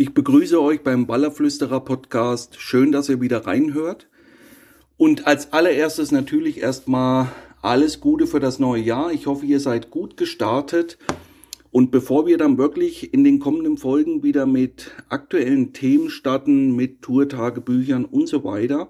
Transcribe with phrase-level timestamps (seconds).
[0.00, 2.58] Ich begrüße euch beim Ballerflüsterer Podcast.
[2.58, 4.08] Schön, dass ihr wieder reinhört.
[4.96, 7.28] Und als allererstes natürlich erstmal
[7.60, 9.12] alles Gute für das neue Jahr.
[9.12, 10.96] Ich hoffe, ihr seid gut gestartet.
[11.70, 17.02] Und bevor wir dann wirklich in den kommenden Folgen wieder mit aktuellen Themen starten, mit
[17.02, 18.88] Tourtagebüchern und so weiter,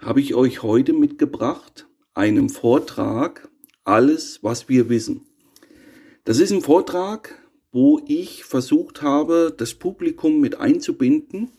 [0.00, 3.48] habe ich euch heute mitgebracht einen Vortrag
[3.84, 5.22] Alles, was wir wissen.
[6.24, 7.45] Das ist ein Vortrag,
[7.76, 11.50] wo ich versucht habe, das Publikum mit einzubinden.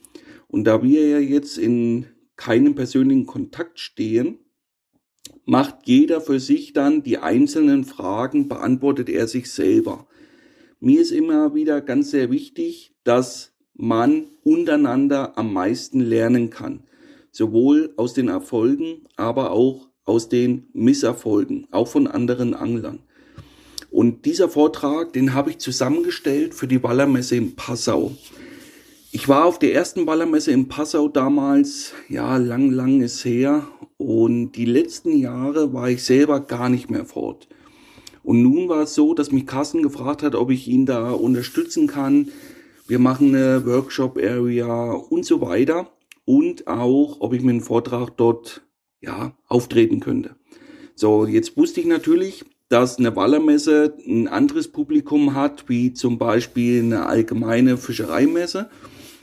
[0.48, 4.40] Und da wir ja jetzt in keinem persönlichen Kontakt stehen,
[5.45, 10.07] macht jeder für sich dann die einzelnen Fragen, beantwortet er sich selber.
[10.80, 16.81] Mir ist immer wieder ganz sehr wichtig, dass man untereinander am meisten lernen kann.
[17.31, 23.04] Sowohl aus den Erfolgen, aber auch aus den Misserfolgen, auch von anderen Anglern.
[23.90, 28.12] Und dieser Vortrag, den habe ich zusammengestellt für die Wallermesse in Passau.
[29.12, 33.68] Ich war auf der ersten Wallermesse in Passau damals, ja, lang, lang ist her.
[33.98, 37.48] Und die letzten Jahre war ich selber gar nicht mehr fort.
[38.24, 41.88] Und nun war es so, dass mich Carsten gefragt hat, ob ich ihn da unterstützen
[41.88, 42.29] kann.
[42.85, 45.90] Wir machen eine Workshop-Area und so weiter.
[46.26, 48.68] Und auch, ob ich mit einem Vortrag dort,
[48.99, 50.35] ja, auftreten könnte.
[50.96, 56.84] So, jetzt wusste ich natürlich, dass eine Wallermesse ein anderes Publikum hat, wie zum Beispiel
[56.84, 58.70] eine allgemeine Fischereimesse.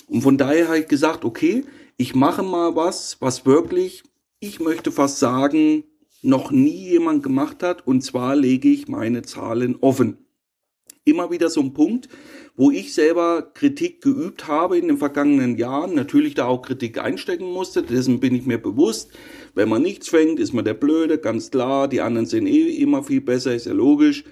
[0.07, 1.65] Und von daher habe ich gesagt, okay,
[1.97, 4.03] ich mache mal was, was wirklich,
[4.41, 5.85] ich möchte fast sagen,
[6.23, 7.87] noch nie jemand gemacht hat.
[7.87, 10.19] Und zwar lege ich meine Zahlen offen.
[11.05, 12.09] Immer wieder so ein Punkt,
[12.57, 17.53] wo ich selber Kritik geübt habe in den vergangenen Jahren, natürlich da auch Kritik einstecken
[17.53, 19.11] musste, dessen bin ich mir bewusst.
[19.55, 23.03] Wenn man nichts fängt, ist man der Blöde, ganz klar, die anderen sind eh immer
[23.03, 24.25] viel besser, ist ja logisch.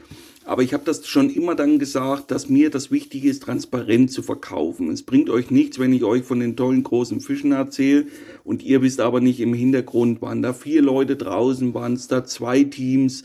[0.45, 4.23] Aber ich habe das schon immer dann gesagt, dass mir das Wichtige ist, transparent zu
[4.23, 4.91] verkaufen.
[4.91, 8.07] Es bringt euch nichts, wenn ich euch von den tollen großen Fischen erzähle
[8.43, 12.25] und ihr wisst aber nicht im Hintergrund, waren da vier Leute draußen, waren es da
[12.25, 13.23] zwei Teams,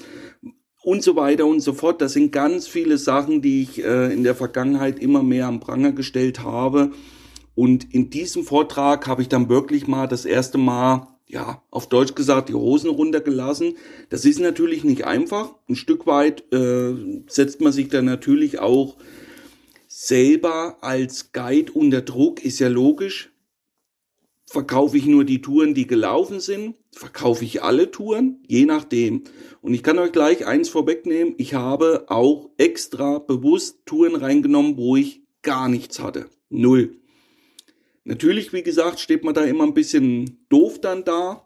[0.87, 2.01] und so weiter und so fort.
[2.01, 5.91] Das sind ganz viele Sachen, die ich äh, in der Vergangenheit immer mehr am Pranger
[5.91, 6.91] gestellt habe.
[7.55, 12.15] Und in diesem Vortrag habe ich dann wirklich mal das erste Mal, ja, auf Deutsch
[12.15, 13.75] gesagt, die Hosen runtergelassen.
[14.09, 15.55] Das ist natürlich nicht einfach.
[15.67, 16.93] Ein Stück weit äh,
[17.27, 18.95] setzt man sich dann natürlich auch
[19.89, 23.29] selber als Guide unter Druck, ist ja logisch.
[24.49, 26.75] Verkaufe ich nur die Touren, die gelaufen sind?
[26.93, 28.41] Verkaufe ich alle Touren?
[28.47, 29.23] Je nachdem.
[29.61, 31.35] Und ich kann euch gleich eins vorwegnehmen.
[31.37, 36.27] Ich habe auch extra bewusst Touren reingenommen, wo ich gar nichts hatte.
[36.49, 36.95] Null.
[38.05, 41.45] Natürlich, wie gesagt, steht man da immer ein bisschen doof dann da.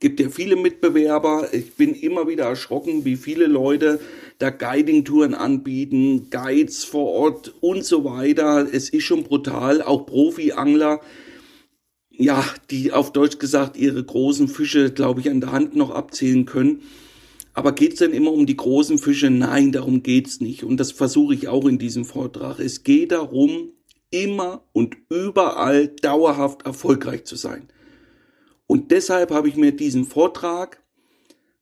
[0.00, 1.50] Gibt ja viele Mitbewerber.
[1.52, 4.00] Ich bin immer wieder erschrocken, wie viele Leute
[4.38, 8.66] da Guiding-Touren anbieten, Guides vor Ort und so weiter.
[8.70, 9.80] Es ist schon brutal.
[9.80, 11.00] Auch Profi-Angler
[12.18, 16.46] ja, die auf Deutsch gesagt ihre großen Fische, glaube ich, an der Hand noch abzählen
[16.46, 16.82] können.
[17.52, 19.30] Aber geht's denn immer um die großen Fische?
[19.30, 20.64] Nein, darum geht's nicht.
[20.64, 22.58] Und das versuche ich auch in diesem Vortrag.
[22.58, 23.72] Es geht darum,
[24.10, 27.68] immer und überall dauerhaft erfolgreich zu sein.
[28.66, 30.82] Und deshalb habe ich mir diesen Vortrag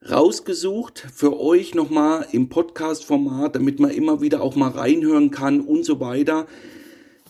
[0.08, 5.84] rausgesucht für euch nochmal im Podcast-Format, damit man immer wieder auch mal reinhören kann und
[5.84, 6.46] so weiter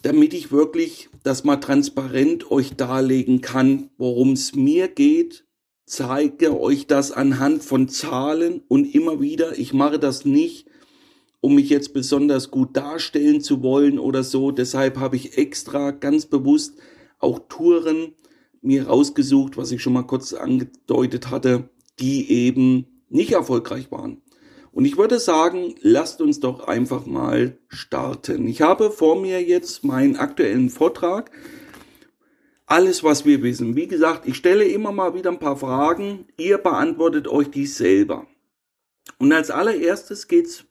[0.04, 5.46] damit ich wirklich das mal transparent euch darlegen kann, worum es mir geht,
[5.86, 10.66] zeige euch das anhand von Zahlen und immer wieder, ich mache das nicht,
[11.40, 14.50] um mich jetzt besonders gut darstellen zu wollen oder so.
[14.50, 16.74] Deshalb habe ich extra ganz bewusst
[17.18, 18.12] auch Touren
[18.60, 24.20] mir rausgesucht, was ich schon mal kurz angedeutet hatte, die eben nicht erfolgreich waren.
[24.74, 28.48] Und ich würde sagen, lasst uns doch einfach mal starten.
[28.48, 31.30] Ich habe vor mir jetzt meinen aktuellen Vortrag.
[32.66, 33.76] Alles, was wir wissen.
[33.76, 36.26] Wie gesagt, ich stelle immer mal wieder ein paar Fragen.
[36.36, 38.26] Ihr beantwortet euch die selber.
[39.18, 40.64] Und als allererstes geht's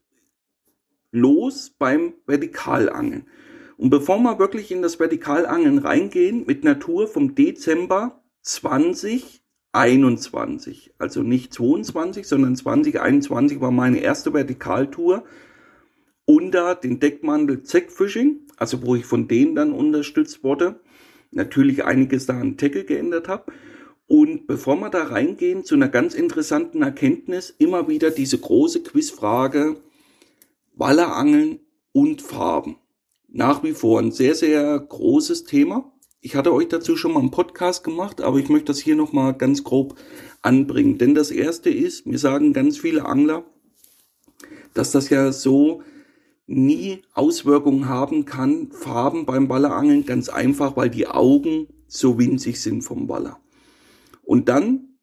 [1.11, 3.29] los beim Vertikalangeln.
[3.77, 9.42] Und bevor wir wirklich in das Vertikalangeln reingehen, mit Natur vom Dezember 20
[9.73, 10.93] 21.
[10.97, 15.23] Also nicht 22, sondern 2021 war meine erste Vertikaltour
[16.25, 20.79] unter den Deckmantel Zeckfishing, also wo ich von denen dann unterstützt wurde.
[21.31, 23.51] Natürlich einiges da an Tackle geändert habe.
[24.07, 29.77] Und bevor wir da reingehen zu einer ganz interessanten Erkenntnis, immer wieder diese große Quizfrage
[30.75, 31.59] Wallerangeln
[31.91, 32.77] und Farben.
[33.27, 35.92] Nach wie vor ein sehr, sehr großes Thema.
[36.25, 39.33] Ich hatte euch dazu schon mal einen Podcast gemacht, aber ich möchte das hier nochmal
[39.33, 39.95] ganz grob
[40.41, 40.97] anbringen.
[40.97, 43.43] Denn das erste ist, mir sagen ganz viele Angler,
[44.73, 45.81] dass das ja so
[46.47, 52.83] nie Auswirkungen haben kann, Farben beim Ballerangeln, ganz einfach, weil die Augen so winzig sind
[52.83, 53.41] vom Baller.
[54.21, 54.95] Und dann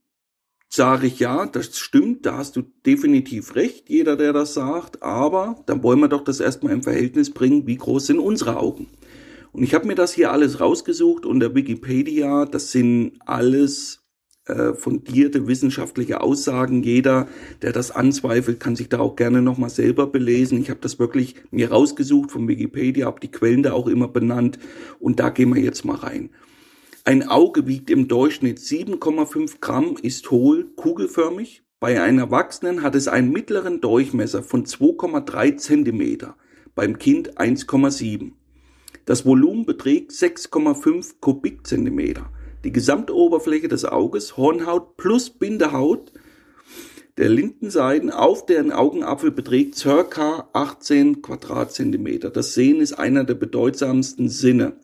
[0.71, 5.63] sage ich ja, das stimmt, da hast du definitiv recht, jeder, der das sagt, aber
[5.67, 8.87] dann wollen wir doch das erstmal im Verhältnis bringen, wie groß sind unsere Augen.
[9.53, 14.01] Und ich habe mir das hier alles rausgesucht unter Wikipedia, das sind alles
[14.47, 16.83] äh, fundierte wissenschaftliche Aussagen.
[16.83, 17.29] Jeder,
[17.63, 20.61] der das anzweifelt, kann sich da auch gerne nochmal selber belesen.
[20.61, 24.59] Ich habe das wirklich mir rausgesucht von Wikipedia, habe die Quellen da auch immer benannt
[24.99, 26.31] und da gehen wir jetzt mal rein.
[27.05, 31.63] Ein Auge wiegt im Durchschnitt 7,5 Gramm, ist hohl, kugelförmig.
[31.79, 36.37] Bei einem Erwachsenen hat es einen mittleren Durchmesser von 2,3 Zentimeter,
[36.75, 38.33] beim Kind 1,7.
[39.05, 42.31] Das Volumen beträgt 6,5 Kubikzentimeter.
[42.65, 46.13] Die Gesamtoberfläche des Auges, Hornhaut plus Bindehaut
[47.21, 52.31] der Lindenseiten auf deren Augenapfel beträgt circa 18 Quadratzentimeter.
[52.31, 54.77] Das Sehen ist einer der bedeutsamsten Sinne,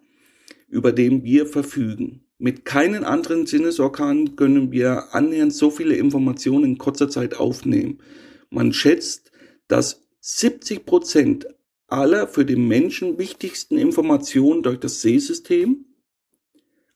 [0.68, 2.26] über den wir verfügen.
[2.36, 8.02] Mit keinen anderen Sinnesorganen können wir annähernd so viele Informationen in kurzer Zeit aufnehmen.
[8.50, 9.32] Man schätzt,
[9.66, 11.46] dass 70 Prozent
[11.88, 15.84] aller für den Menschen wichtigsten Informationen durch das Sehsystem,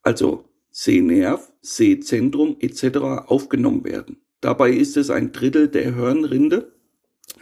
[0.02, 2.98] also Sehnerv, Sehzentrum etc.
[3.26, 4.19] aufgenommen werden.
[4.40, 6.72] Dabei ist es ein Drittel der Hirnrinde,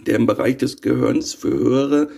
[0.06, 2.10] der im Bereich des Gehirns für höhere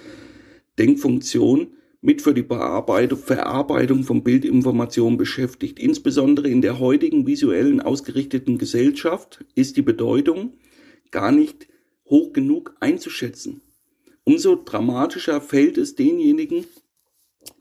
[0.79, 5.79] Denkfunktion mit für die Bearbeitung, Verarbeitung von Bildinformationen beschäftigt.
[5.79, 10.55] Insbesondere in der heutigen visuellen ausgerichteten Gesellschaft ist die Bedeutung
[11.11, 11.69] gar nicht
[12.06, 13.61] hoch genug einzuschätzen.
[14.31, 16.65] Umso dramatischer fällt es denjenigen,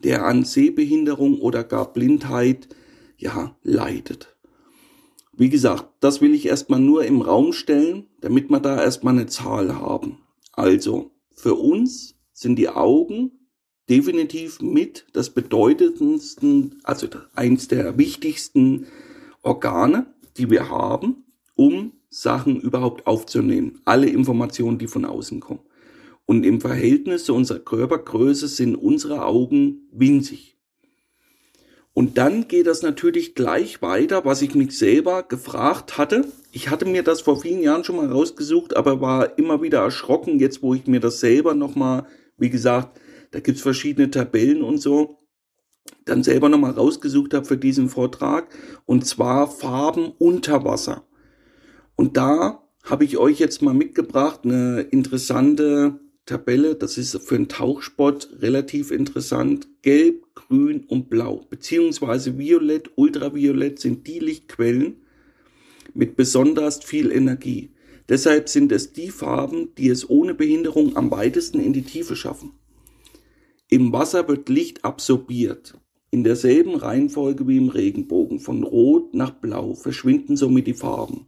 [0.03, 2.69] der an Sehbehinderung oder gar Blindheit
[3.17, 4.37] ja, leidet.
[5.33, 9.25] Wie gesagt, das will ich erstmal nur im Raum stellen, damit wir da erstmal eine
[9.25, 10.19] Zahl haben.
[10.51, 13.31] Also, für uns sind die Augen
[13.89, 18.85] definitiv mit das bedeutendsten, also eins der wichtigsten
[19.41, 21.25] Organe, die wir haben,
[21.55, 23.81] um Sachen überhaupt aufzunehmen.
[23.85, 25.61] Alle Informationen, die von außen kommen.
[26.29, 30.59] Und im Verhältnis zu unserer Körpergröße sind unsere Augen winzig.
[31.91, 36.27] Und dann geht das natürlich gleich weiter, was ich mich selber gefragt hatte.
[36.51, 40.37] Ich hatte mir das vor vielen Jahren schon mal rausgesucht, aber war immer wieder erschrocken,
[40.37, 42.05] jetzt wo ich mir das selber nochmal,
[42.37, 43.01] wie gesagt,
[43.31, 45.17] da gibt's verschiedene Tabellen und so,
[46.05, 48.49] dann selber nochmal rausgesucht habe für diesen Vortrag.
[48.85, 51.07] Und zwar Farben unter Wasser.
[51.95, 55.99] Und da habe ich euch jetzt mal mitgebracht eine interessante
[56.29, 56.75] Tabelle.
[56.75, 59.67] Das ist für einen Tauchsport relativ interessant.
[59.81, 64.97] Gelb, Grün und Blau, beziehungsweise Violett, Ultraviolett sind die Lichtquellen
[65.93, 67.71] mit besonders viel Energie.
[68.07, 72.53] Deshalb sind es die Farben, die es ohne Behinderung am weitesten in die Tiefe schaffen.
[73.67, 75.75] Im Wasser wird Licht absorbiert.
[76.11, 78.39] In derselben Reihenfolge wie im Regenbogen.
[78.39, 81.27] Von Rot nach Blau verschwinden somit die Farben.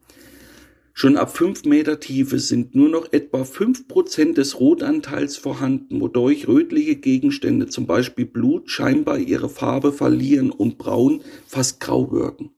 [1.02, 6.96] Schon ab 5 Meter Tiefe sind nur noch etwa 5% des Rotanteils vorhanden, wodurch rötliche
[6.96, 12.52] Gegenstände, zum Beispiel Blut, scheinbar ihre Farbe verlieren und braun fast grau wirken.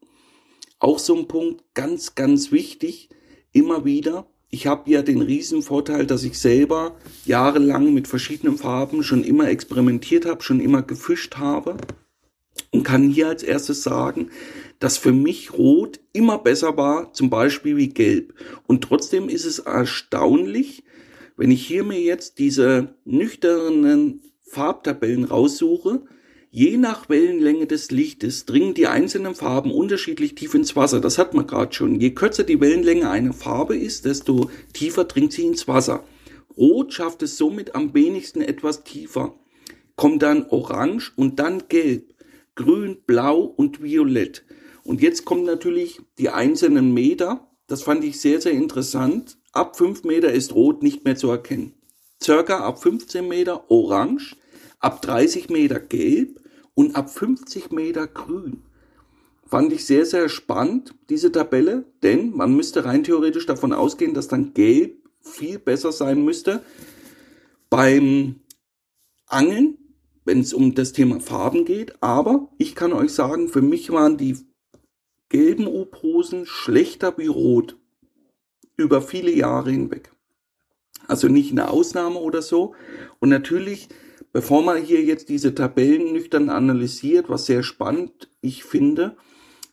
[0.79, 3.07] Auch so ein Punkt, ganz, ganz wichtig,
[3.53, 9.03] immer wieder, ich habe ja den riesen Vorteil, dass ich selber jahrelang mit verschiedenen Farben
[9.03, 11.77] schon immer experimentiert habe, schon immer gefischt habe
[12.71, 14.31] und kann hier als erstes sagen,
[14.83, 18.33] dass für mich Rot immer besser war, zum Beispiel wie Gelb.
[18.67, 20.83] Und trotzdem ist es erstaunlich,
[21.37, 26.03] wenn ich hier mir jetzt diese nüchternen Farbtabellen raussuche,
[26.51, 30.99] je nach Wellenlänge des Lichtes dringen die einzelnen Farben unterschiedlich tief ins Wasser.
[30.99, 32.01] Das hat man gerade schon.
[32.01, 36.03] Je kürzer die Wellenlänge einer Farbe ist, desto tiefer dringt sie ins Wasser.
[36.57, 39.33] Rot schafft es somit am wenigsten etwas tiefer.
[39.95, 42.13] Kommt dann Orange und dann Gelb,
[42.55, 44.43] Grün, Blau und Violett.
[44.83, 47.47] Und jetzt kommen natürlich die einzelnen Meter.
[47.67, 49.37] Das fand ich sehr, sehr interessant.
[49.51, 51.73] Ab 5 Meter ist Rot nicht mehr zu erkennen.
[52.21, 54.35] Circa ab 15 Meter Orange,
[54.79, 56.39] ab 30 Meter Gelb
[56.73, 58.63] und ab 50 Meter Grün.
[59.45, 64.27] Fand ich sehr, sehr spannend, diese Tabelle, denn man müsste rein theoretisch davon ausgehen, dass
[64.27, 66.63] dann Gelb viel besser sein müsste
[67.69, 68.41] beim
[69.27, 69.77] Angeln,
[70.25, 72.01] wenn es um das Thema Farben geht.
[72.01, 74.37] Aber ich kann euch sagen, für mich waren die
[75.33, 77.75] gelben U-Posen schlechter wie rot
[78.77, 80.11] über viele Jahre hinweg.
[81.07, 82.75] Also nicht eine Ausnahme oder so.
[83.19, 83.89] Und natürlich,
[84.31, 89.17] bevor man hier jetzt diese Tabellen nüchtern analysiert, was sehr spannend ich finde,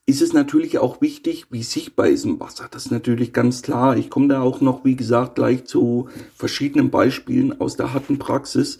[0.07, 2.69] ist es natürlich auch wichtig, wie sichtbar ist im Wasser.
[2.71, 3.99] Das ist natürlich ganz klar.
[3.99, 8.79] Ich komme da auch noch, wie gesagt, gleich zu verschiedenen Beispielen aus der harten Praxis.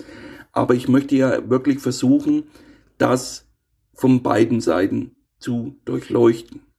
[0.53, 2.45] Aber ich möchte ja wirklich versuchen,
[2.97, 3.47] das
[3.95, 6.70] von beiden Seiten zu durchleuchten.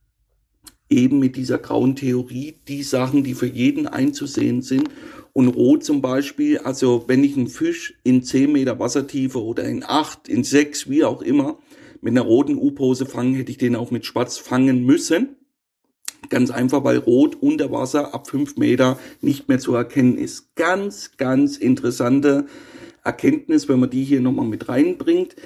[0.91, 4.89] Eben mit dieser grauen Theorie, die Sachen, die für jeden einzusehen sind.
[5.33, 9.85] Und rot zum Beispiel, also wenn ich einen Fisch in 10 Meter Wassertiefe oder in
[9.85, 11.57] 8, in 6, wie auch immer,
[12.01, 15.37] mit einer roten U-Pose fangen, hätte ich den auch mit schwarz fangen müssen.
[16.29, 20.55] Ganz einfach, weil Rot unter Wasser ab 5 Meter nicht mehr zu erkennen ist.
[20.55, 22.47] Ganz, ganz interessante
[23.03, 25.37] Erkenntnis, wenn man die hier nochmal mit reinbringt.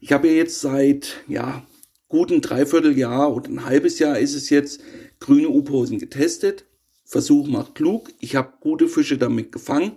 [0.00, 1.62] Ich habe ja jetzt seit, ja,
[2.08, 4.80] guten Dreivierteljahr oder ein halbes Jahr ist es jetzt,
[5.20, 6.66] grüne U-Posen getestet.
[7.04, 8.10] Versuch macht klug.
[8.20, 9.92] Ich habe gute Fische damit gefangen.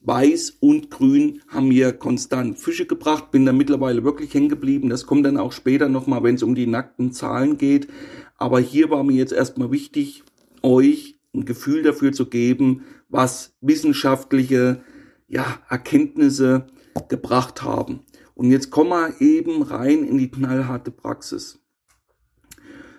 [0.00, 3.30] Weiß und Grün haben mir konstant Fische gebracht.
[3.30, 4.88] Bin da mittlerweile wirklich hängen geblieben.
[4.88, 7.88] Das kommt dann auch später nochmal, wenn es um die nackten Zahlen geht.
[8.36, 10.22] Aber hier war mir jetzt erstmal wichtig,
[10.62, 14.82] euch ein Gefühl dafür zu geben, was wissenschaftliche
[15.28, 16.66] ja, Erkenntnisse
[17.08, 18.00] gebracht haben.
[18.38, 21.58] Und jetzt kommen wir eben rein in die knallharte Praxis.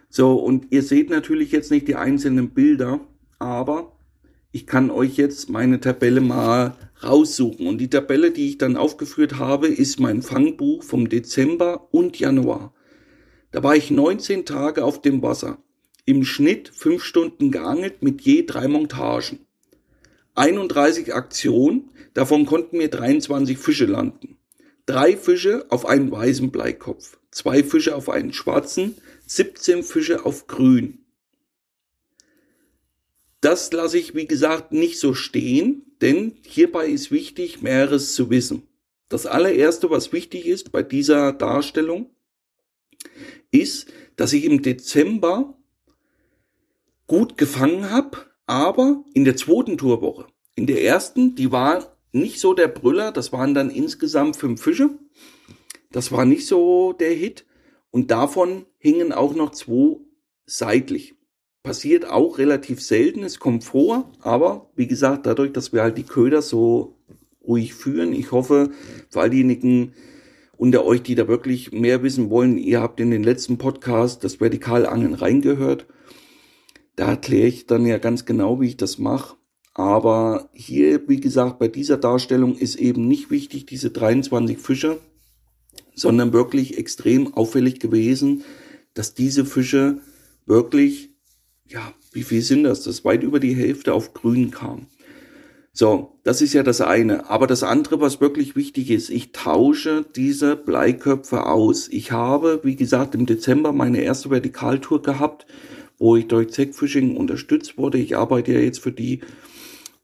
[0.10, 3.00] So, und ihr seht natürlich jetzt nicht die einzelnen Bilder,
[3.40, 3.98] aber
[4.52, 7.68] ich kann euch jetzt meine Tabelle mal raussuchen.
[7.68, 12.74] Und die Tabelle, die ich dann aufgeführt habe, ist mein Fangbuch vom Dezember und Januar.
[13.52, 15.64] Da war ich 19 Tage auf dem Wasser.
[16.04, 19.48] Im Schnitt 5 Stunden geangelt mit je drei Montagen.
[20.36, 24.39] 31 Aktionen, davon konnten mir 23 Fische landen.
[24.90, 31.06] Drei Fische auf einen weißen Bleikopf, zwei Fische auf einen schwarzen, 17 Fische auf grün.
[33.40, 38.64] Das lasse ich, wie gesagt, nicht so stehen, denn hierbei ist wichtig, mehreres zu wissen.
[39.10, 42.10] Das allererste, was wichtig ist bei dieser Darstellung,
[43.52, 45.56] ist, dass ich im Dezember
[47.06, 50.26] gut gefangen habe, aber in der zweiten Tourwoche.
[50.56, 54.90] In der ersten, die war nicht so der Brüller, das waren dann insgesamt fünf Fische.
[55.92, 57.46] Das war nicht so der Hit.
[57.92, 59.98] Und davon hingen auch noch zwei
[60.46, 61.16] seitlich
[61.64, 63.24] passiert auch relativ selten.
[63.24, 66.96] Es kommt vor, aber wie gesagt, dadurch, dass wir halt die Köder so
[67.46, 68.72] ruhig führen, ich hoffe,
[69.10, 69.94] für all diejenigen
[70.58, 74.36] unter euch, die da wirklich mehr wissen wollen, ihr habt in den letzten Podcast das
[74.36, 75.86] Vertikalangeln reingehört.
[76.96, 79.38] Da erkläre ich dann ja ganz genau, wie ich das mache.
[79.80, 84.98] Aber hier, wie gesagt, bei dieser Darstellung ist eben nicht wichtig, diese 23 Fische,
[85.96, 88.44] sondern wirklich extrem auffällig gewesen,
[88.94, 90.02] dass diese Fische
[90.46, 91.12] wirklich
[91.70, 92.84] ja, wie viel sind das?
[92.84, 94.88] Das weit über die Hälfte auf grün kam.
[95.72, 97.30] So, das ist ja das eine.
[97.30, 101.88] Aber das andere, was wirklich wichtig ist, ich tausche diese Bleiköpfe aus.
[101.88, 105.46] Ich habe, wie gesagt, im Dezember meine erste Vertikaltour gehabt,
[106.00, 108.00] wo ich durch Zeckfishing unterstützt wurde.
[108.00, 109.22] Ich arbeite ja jetzt für die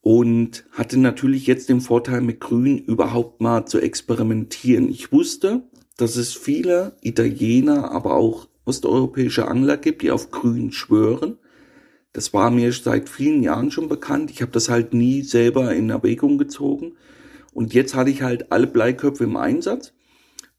[0.06, 4.88] und hatte natürlich jetzt den Vorteil, mit Grün überhaupt mal zu experimentieren.
[4.88, 5.64] Ich wusste,
[5.98, 11.40] dass es viele Italiener, aber auch osteuropäische Angler gibt, die auf Grün schwören.
[12.14, 14.30] Das war mir seit vielen Jahren schon bekannt.
[14.30, 16.98] Ich habe das halt nie selber in Erwägung gezogen.
[17.52, 19.92] Und jetzt hatte ich halt alle Bleiköpfe im Einsatz.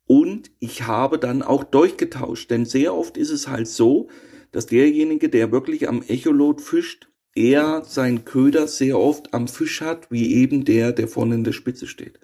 [0.08, 2.50] Und ich habe dann auch durchgetauscht.
[2.50, 4.08] Denn sehr oft ist es halt so,
[4.50, 10.10] dass derjenige, der wirklich am Echolot fischt, eher seinen Köder sehr oft am Fisch hat,
[10.10, 12.18] wie eben der, der vorne in der Spitze steht.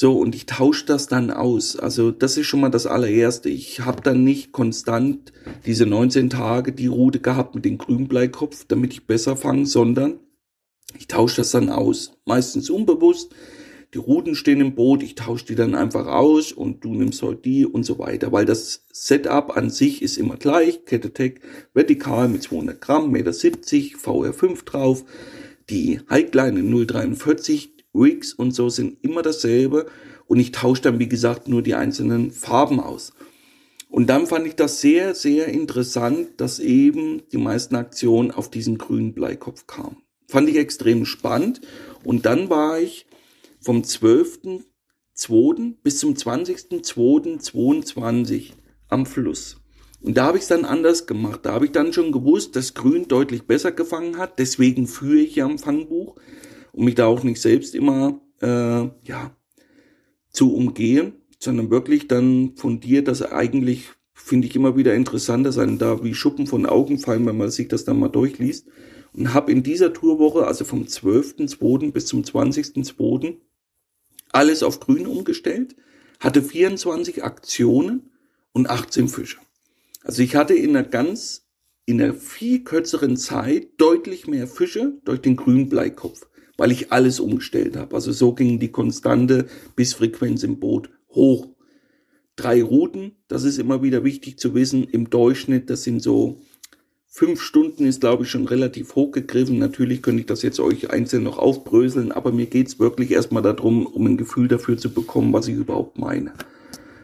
[0.00, 1.76] So, und ich tausche das dann aus.
[1.76, 3.48] Also das ist schon mal das allererste.
[3.48, 5.32] Ich habe dann nicht konstant
[5.66, 10.20] diese 19 Tage die Route gehabt mit dem Grünbleikopf, damit ich besser fange, sondern
[10.96, 12.12] ich tausche das dann aus.
[12.24, 13.34] Meistens unbewusst.
[13.94, 17.40] Die Routen stehen im Boot, ich tausche die dann einfach aus und du nimmst heute
[17.40, 18.32] die und so weiter.
[18.32, 20.84] Weil das Setup an sich ist immer gleich.
[20.84, 21.40] Kette Tech
[21.72, 25.04] vertikal mit 200 Gramm, Meter 70, VR5 drauf.
[25.70, 29.86] Die Highline 043 Rigs und so sind immer dasselbe
[30.26, 33.14] und ich tausche dann, wie gesagt, nur die einzelnen Farben aus.
[33.88, 38.76] Und dann fand ich das sehr, sehr interessant, dass eben die meisten Aktionen auf diesen
[38.76, 39.96] grünen Bleikopf kamen.
[40.26, 41.62] Fand ich extrem spannend.
[42.04, 43.06] Und dann war ich
[43.68, 45.74] vom 12.2.
[45.82, 48.52] bis zum 20.2.22
[48.88, 49.60] am Fluss.
[50.00, 51.40] Und da habe ich es dann anders gemacht.
[51.42, 54.38] Da habe ich dann schon gewusst, dass Grün deutlich besser gefangen hat.
[54.38, 56.16] Deswegen führe ich ja am Fangbuch
[56.72, 59.36] um mich da auch nicht selbst immer äh, ja
[60.30, 65.58] zu umgehen, sondern wirklich dann von dir, das eigentlich finde ich immer wieder interessant, dass
[65.58, 68.66] einem da wie Schuppen von Augen fallen, wenn man sich das dann mal durchliest.
[69.12, 71.92] Und habe in dieser Tourwoche, also vom 12.2.
[71.92, 73.36] bis zum 20.2.,
[74.32, 75.76] alles auf Grün umgestellt,
[76.20, 78.10] hatte 24 Aktionen
[78.52, 79.38] und 18 Fische.
[80.02, 81.48] Also ich hatte in einer ganz,
[81.86, 87.76] in einer viel kürzeren Zeit deutlich mehr Fische durch den Grünbleikopf, weil ich alles umgestellt
[87.76, 87.94] habe.
[87.94, 91.48] Also so ging die konstante Bissfrequenz im Boot hoch.
[92.36, 96.40] Drei Routen, das ist immer wieder wichtig zu wissen, im Durchschnitt, das sind so
[97.18, 99.58] Fünf Stunden ist, glaube ich, schon relativ hochgegriffen.
[99.58, 103.86] Natürlich könnte ich das jetzt euch einzeln noch aufbröseln, aber mir geht's wirklich erstmal darum,
[103.86, 106.32] um ein Gefühl dafür zu bekommen, was ich überhaupt meine.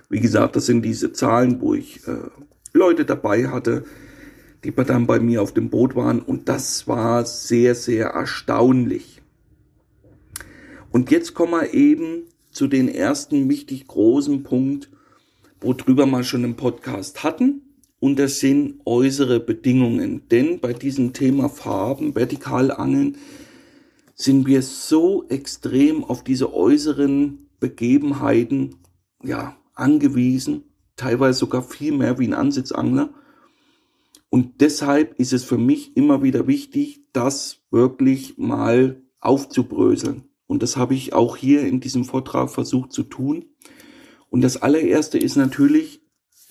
[0.08, 2.30] Wie gesagt, das sind diese Zahlen, wo ich äh,
[2.72, 3.86] Leute dabei hatte,
[4.62, 9.20] die dann bei mir auf dem Boot waren und das war sehr, sehr erstaunlich.
[10.92, 14.90] Und jetzt kommen wir eben zu den ersten wichtig großen Punkt,
[15.60, 17.63] worüber wir schon im Podcast hatten
[18.04, 20.28] und das sind äußere Bedingungen.
[20.28, 23.16] Denn bei diesem Thema Farben, Vertikalangeln,
[24.14, 28.76] sind wir so extrem auf diese äußeren Begebenheiten
[29.22, 30.64] ja, angewiesen,
[30.96, 33.08] teilweise sogar viel mehr wie ein Ansitzangler.
[34.28, 40.24] Und deshalb ist es für mich immer wieder wichtig, das wirklich mal aufzubröseln.
[40.46, 43.46] Und das habe ich auch hier in diesem Vortrag versucht zu tun.
[44.28, 46.03] Und das allererste ist natürlich,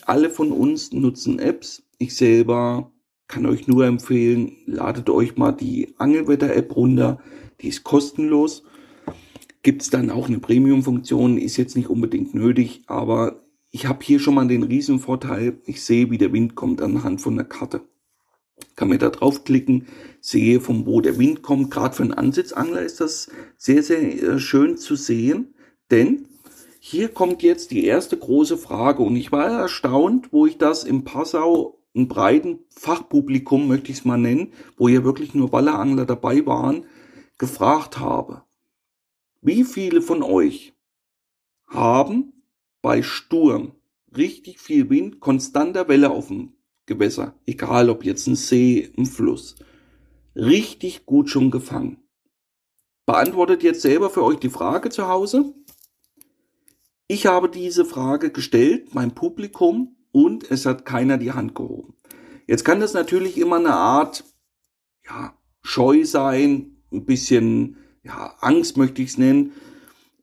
[0.07, 1.83] alle von uns nutzen Apps.
[1.97, 2.91] Ich selber
[3.27, 7.19] kann euch nur empfehlen, ladet euch mal die Angelwetter-App runter.
[7.61, 8.63] Die ist kostenlos.
[9.61, 14.19] Gibt es dann auch eine Premium-Funktion, ist jetzt nicht unbedingt nötig, aber ich habe hier
[14.19, 17.81] schon mal den riesen Vorteil, ich sehe, wie der Wind kommt anhand von der Karte.
[18.75, 19.87] Kann mir da draufklicken,
[20.21, 21.71] sehe, von wo der Wind kommt.
[21.71, 25.55] Gerade für einen Ansitzangler ist das sehr, sehr äh, schön zu sehen,
[25.89, 26.27] denn
[26.85, 31.05] hier kommt jetzt die erste große Frage und ich war erstaunt, wo ich das im
[31.05, 36.45] Passau ein breiten Fachpublikum, möchte ich es mal nennen, wo ja wirklich nur Ballerangler dabei
[36.45, 36.83] waren,
[37.37, 38.43] gefragt habe.
[39.41, 40.73] Wie viele von euch
[41.67, 42.33] haben
[42.81, 43.71] bei Sturm
[44.17, 46.51] richtig viel Wind, konstanter Welle auf dem
[46.85, 49.55] Gewässer, egal ob jetzt ein See, ein Fluss,
[50.35, 52.03] richtig gut schon gefangen?
[53.05, 55.53] Beantwortet jetzt selber für euch die Frage zu Hause.
[57.13, 61.93] Ich habe diese Frage gestellt, mein Publikum, und es hat keiner die Hand gehoben.
[62.47, 64.23] Jetzt kann das natürlich immer eine Art,
[65.05, 69.51] ja, Scheu sein, ein bisschen, ja, Angst möchte ich es nennen,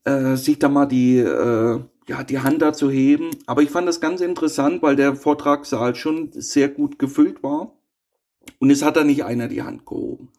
[0.03, 3.31] äh, sich da mal die, äh, ja, die Hand dazu heben.
[3.46, 7.79] Aber ich fand das ganz interessant, weil der Vortragssaal schon sehr gut gefüllt war.
[8.59, 10.33] Und es hat da nicht einer die Hand gehoben.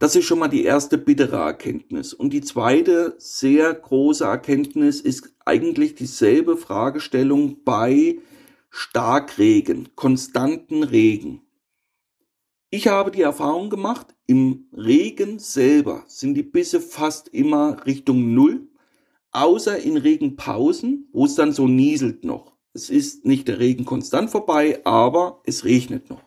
[0.00, 2.14] Das ist schon mal die erste bittere Erkenntnis.
[2.14, 8.18] Und die zweite sehr große Erkenntnis ist eigentlich dieselbe Fragestellung bei
[8.70, 11.42] Starkregen, konstanten Regen.
[12.70, 18.68] Ich habe die Erfahrung gemacht, im Regen selber sind die Bisse fast immer Richtung Null,
[19.32, 22.56] außer in Regenpausen, wo es dann so nieselt noch.
[22.72, 26.22] Es ist nicht der Regen konstant vorbei, aber es regnet noch.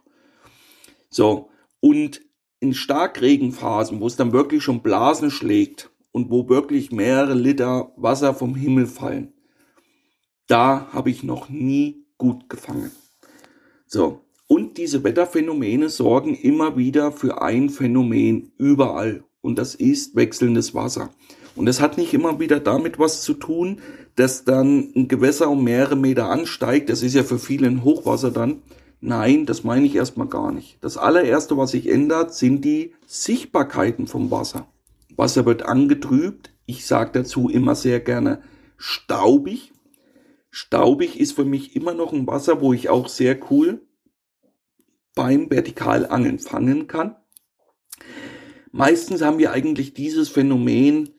[1.09, 2.19] So, und
[2.59, 8.34] in Starkregenphasen, wo es dann wirklich schon Blasen schlägt und wo wirklich mehrere Liter Wasser
[8.34, 9.34] vom Himmel fallen,
[10.47, 12.91] da habe ich noch nie gut gefangen.
[13.86, 14.21] So.
[14.47, 19.23] Und diese Wetterphänomene sorgen immer wieder für ein Phänomen überall.
[19.41, 21.10] Und das ist wechselndes Wasser.
[21.56, 23.80] Und das hat nicht immer wieder damit was zu tun,
[24.15, 26.89] dass dann ein Gewässer um mehrere Meter ansteigt.
[26.89, 28.62] Das ist ja für viele ein Hochwasser dann.
[29.02, 30.78] Nein, das meine ich erstmal gar nicht.
[30.82, 34.67] Das allererste, was sich ändert, sind die Sichtbarkeiten vom Wasser.
[35.15, 36.54] Wasser wird angetrübt.
[36.65, 38.41] Ich sage dazu immer sehr gerne
[38.78, 39.73] staubig.
[40.49, 43.82] Staubig ist für mich immer noch ein Wasser, wo ich auch sehr cool
[45.15, 47.15] beim Vertikalangeln fangen kann.
[48.71, 51.10] Meistens haben wir eigentlich dieses Phänomen,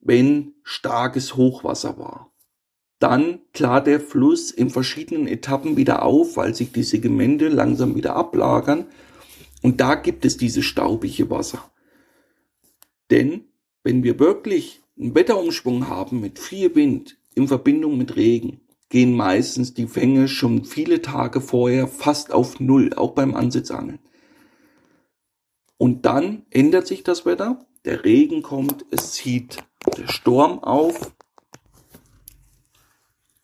[0.00, 2.32] wenn starkes Hochwasser war.
[2.98, 8.14] Dann klar der Fluss in verschiedenen Etappen wieder auf, weil sich die Segmente langsam wieder
[8.14, 8.86] ablagern.
[9.62, 11.70] Und da gibt es dieses staubige Wasser.
[13.10, 13.44] Denn
[13.82, 19.74] wenn wir wirklich einen Wetterumschwung haben mit viel Wind in Verbindung mit Regen, gehen meistens
[19.74, 24.00] die Fänge schon viele Tage vorher fast auf Null, auch beim Ansitzangeln.
[25.78, 29.58] Und dann ändert sich das Wetter, der Regen kommt, es zieht
[29.96, 31.12] der Sturm auf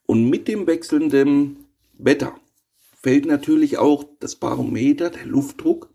[0.06, 2.38] und mit dem wechselnden Wetter
[3.06, 5.90] fällt natürlich auch das Barometer, der Luftdruck.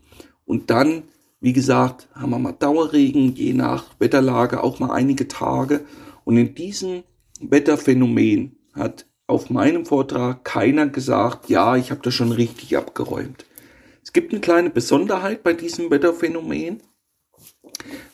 [0.45, 1.03] Und dann,
[1.41, 5.81] wie gesagt, haben wir mal Dauerregen, je nach Wetterlage auch mal einige Tage.
[6.23, 7.03] Und in diesem
[7.41, 13.45] Wetterphänomen hat auf meinem Vortrag keiner gesagt, ja, ich habe das schon richtig abgeräumt.
[14.03, 16.81] Es gibt eine kleine Besonderheit bei diesem Wetterphänomen.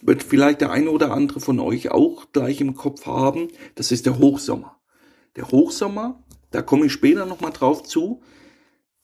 [0.02, 3.50] Wird vielleicht der eine oder andere von euch auch gleich im Kopf haben.
[3.76, 4.78] Das ist der Hochsommer
[5.38, 8.22] der Hochsommer, da komme ich später nochmal drauf zu,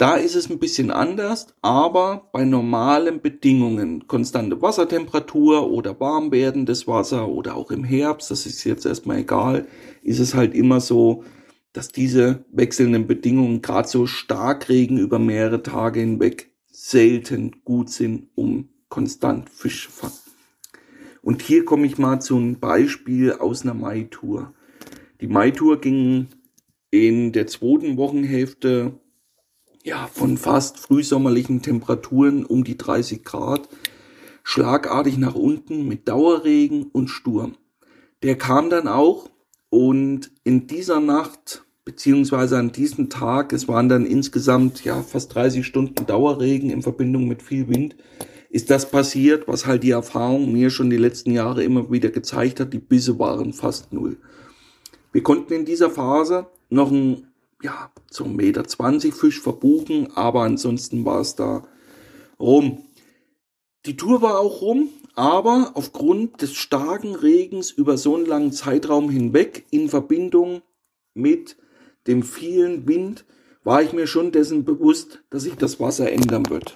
[0.03, 6.87] Da ist es ein bisschen anders, aber bei normalen Bedingungen, konstante Wassertemperatur oder warm werdendes
[6.87, 9.65] Wasser oder auch im Herbst, das ist jetzt erstmal egal,
[10.01, 11.23] ist es halt immer so,
[11.71, 18.67] dass diese wechselnden Bedingungen, gerade so Starkregen über mehrere Tage hinweg, selten gut sind, um
[18.89, 20.19] konstant Fisch zu fangen.
[21.21, 24.53] Und hier komme ich mal zu einem Beispiel aus einer Mai-Tour.
[25.21, 26.27] Die Mai-Tour ging
[26.91, 28.99] in der zweiten Wochenhälfte
[29.83, 33.67] ja, von fast frühsommerlichen Temperaturen um die 30 Grad
[34.43, 37.55] schlagartig nach unten mit Dauerregen und Sturm.
[38.23, 39.29] Der kam dann auch
[39.69, 45.65] und in dieser Nacht beziehungsweise an diesem Tag, es waren dann insgesamt ja fast 30
[45.65, 47.97] Stunden Dauerregen in Verbindung mit viel Wind,
[48.49, 52.59] ist das passiert, was halt die Erfahrung mir schon die letzten Jahre immer wieder gezeigt
[52.59, 54.17] hat, die Bisse waren fast null.
[55.11, 57.32] Wir konnten in dieser Phase noch ein
[57.63, 61.65] ja, so 1,20 Meter Fisch verbuchen, aber ansonsten war es da
[62.39, 62.85] rum.
[63.85, 69.09] Die Tour war auch rum, aber aufgrund des starken Regens über so einen langen Zeitraum
[69.09, 70.61] hinweg in Verbindung
[71.13, 71.57] mit
[72.07, 73.25] dem vielen Wind
[73.63, 76.75] war ich mir schon dessen bewusst, dass sich das Wasser ändern wird.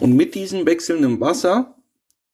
[0.00, 1.76] Und mit diesem wechselnden Wasser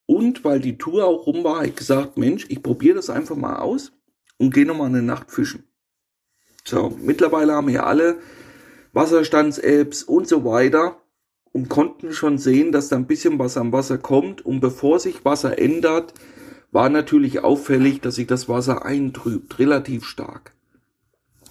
[0.06, 3.36] und weil die Tour auch rum war, habe ich gesagt, Mensch, ich probiere das einfach
[3.36, 3.92] mal aus
[4.38, 5.67] und gehe nochmal eine Nacht fischen.
[6.64, 8.18] So, mittlerweile haben wir alle
[8.92, 11.00] Wasserstands-Apps und so weiter
[11.52, 14.44] und konnten schon sehen, dass da ein bisschen was am Wasser kommt.
[14.44, 16.14] Und bevor sich Wasser ändert,
[16.70, 20.52] war natürlich auffällig, dass sich das Wasser eintrübt, relativ stark.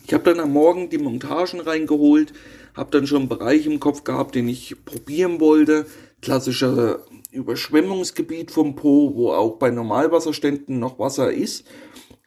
[0.06, 2.32] Ich habe dann am Morgen die Montagen reingeholt,
[2.76, 5.86] habe dann schon einen Bereich im Kopf gehabt, den ich probieren wollte.
[6.22, 7.00] Klassischer
[7.32, 11.66] Überschwemmungsgebiet vom Po, wo auch bei Normalwasserständen noch Wasser ist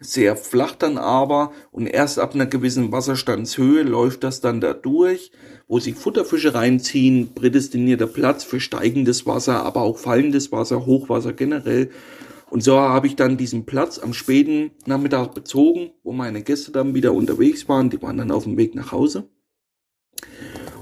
[0.01, 5.31] sehr flach dann aber und erst ab einer gewissen Wasserstandshöhe läuft das dann da durch,
[5.69, 11.91] wo sich Futterfische reinziehen, prädestinierter Platz für steigendes Wasser, aber auch fallendes Wasser, Hochwasser generell.
[12.49, 16.95] Und so habe ich dann diesen Platz am späten Nachmittag bezogen, wo meine Gäste dann
[16.95, 17.91] wieder unterwegs waren.
[17.91, 19.29] Die waren dann auf dem Weg nach Hause.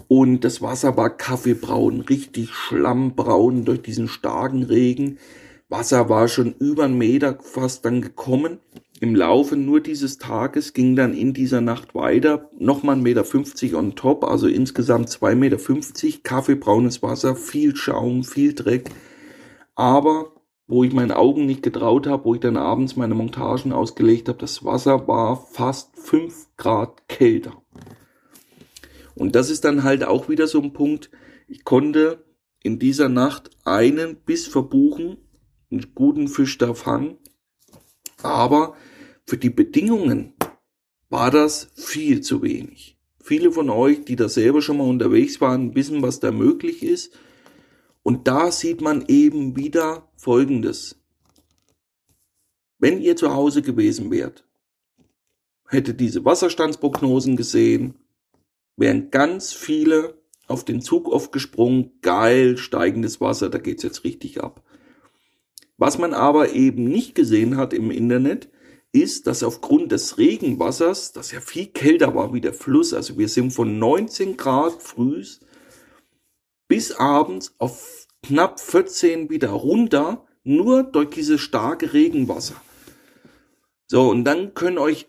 [0.06, 5.18] Und das Wasser war kaffeebraun, richtig schlammbraun durch diesen starken Regen.
[5.68, 8.60] Wasser war schon über einen Meter fast dann gekommen
[9.00, 13.74] im Laufe nur dieses Tages ging dann in dieser Nacht weiter, nochmal 1,50 Meter 50
[13.76, 18.90] on top, also insgesamt 2,50 Meter, kaffeebraunes Wasser, viel Schaum, viel Dreck.
[19.76, 20.32] Aber
[20.66, 24.38] wo ich meinen Augen nicht getraut habe, wo ich dann abends meine Montagen ausgelegt habe,
[24.38, 27.62] das Wasser war fast 5 Grad kälter.
[29.14, 31.10] Und das ist dann halt auch wieder so ein Punkt,
[31.46, 32.24] ich konnte
[32.64, 35.18] in dieser Nacht einen Biss verbuchen,
[35.70, 37.18] einen guten Fisch da fangen,
[38.22, 38.76] aber
[39.26, 40.34] für die Bedingungen
[41.08, 42.98] war das viel zu wenig.
[43.22, 47.12] Viele von euch, die da selber schon mal unterwegs waren, wissen, was da möglich ist.
[48.02, 50.98] Und da sieht man eben wieder Folgendes.
[52.78, 54.46] Wenn ihr zu Hause gewesen wärt,
[55.68, 57.96] hättet diese Wasserstandsprognosen gesehen,
[58.76, 64.64] wären ganz viele auf den Zug aufgesprungen, geil, steigendes Wasser, da geht's jetzt richtig ab.
[65.78, 68.50] Was man aber eben nicht gesehen hat im Internet,
[68.92, 73.28] ist, dass aufgrund des Regenwassers, das ja viel kälter war wie der Fluss, also wir
[73.28, 75.40] sind von 19 Grad frühs
[76.68, 82.60] bis abends auf knapp 14 wieder runter, nur durch dieses starke Regenwasser.
[83.86, 85.06] So, und dann können euch,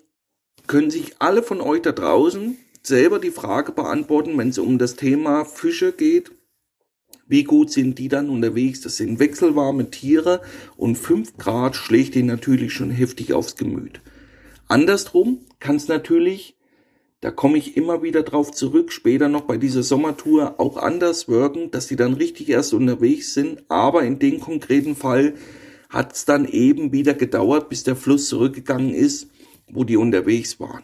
[0.68, 4.96] können sich alle von euch da draußen selber die Frage beantworten, wenn es um das
[4.96, 6.32] Thema Fische geht,
[7.28, 8.82] wie gut sind die dann unterwegs?
[8.82, 10.42] Das sind wechselwarme Tiere
[10.78, 14.02] und 5 Grad schlägt die natürlich schon heftig aufs Gemüt.
[14.68, 16.58] Andersrum kann es natürlich,
[17.22, 21.70] da komme ich immer wieder drauf zurück, später noch bei dieser Sommertour auch anders wirken,
[21.70, 25.36] dass die dann richtig erst unterwegs sind, aber in dem konkreten Fall
[25.90, 29.30] hat es dann eben wieder gedauert, bis der Fluss zurückgegangen ist,
[29.72, 30.84] wo die unterwegs waren.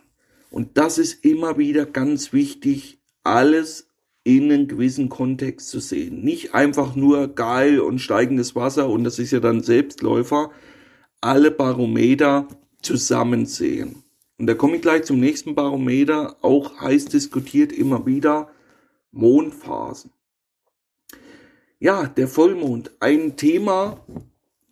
[0.51, 3.89] Und das ist immer wieder ganz wichtig, alles
[4.25, 6.23] in einen gewissen Kontext zu sehen.
[6.23, 10.51] Nicht einfach nur geil und steigendes Wasser und das ist ja dann Selbstläufer.
[11.21, 12.47] Alle Barometer
[12.81, 14.03] zusammen sehen.
[14.38, 18.49] Und da komme ich gleich zum nächsten Barometer, auch heiß diskutiert immer wieder,
[19.11, 20.11] Mondphasen.
[21.79, 24.03] Ja, der Vollmond, ein Thema,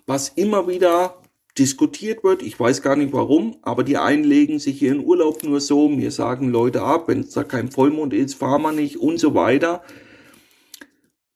[0.05, 1.22] was immer wieder
[1.57, 2.41] diskutiert wird.
[2.41, 5.87] Ich weiß gar nicht warum, aber die einen legen sich ihren Urlaub nur so.
[5.87, 9.35] Mir sagen Leute ab, wenn es da kein Vollmond ist, fahren wir nicht und so
[9.35, 9.83] weiter.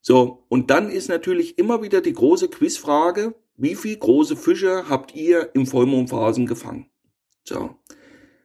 [0.02, 5.16] So, und dann ist natürlich immer wieder die große Quizfrage, wie viel große Fische habt
[5.16, 6.90] ihr im Vollmondphasen gefangen?
[7.44, 7.76] So.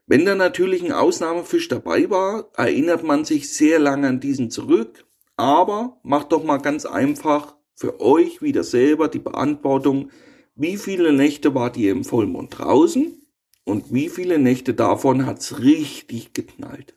[0.06, 5.06] Wenn da natürlich ein Ausnahmefisch dabei war, erinnert man sich sehr lange an diesen zurück.
[5.37, 10.11] Aber macht doch mal ganz einfach für euch wieder selber die Beantwortung,
[10.54, 13.22] wie viele Nächte wart ihr im Vollmond draußen
[13.64, 16.94] und wie viele Nächte davon hat's richtig geknallt.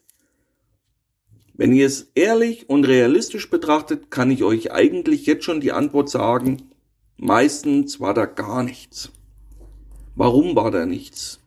[1.54, 6.10] Wenn ihr es ehrlich und realistisch betrachtet, kann ich euch eigentlich jetzt schon die Antwort
[6.10, 6.64] sagen,
[7.16, 9.12] meistens war da gar nichts.
[10.16, 11.40] Warum war da nichts?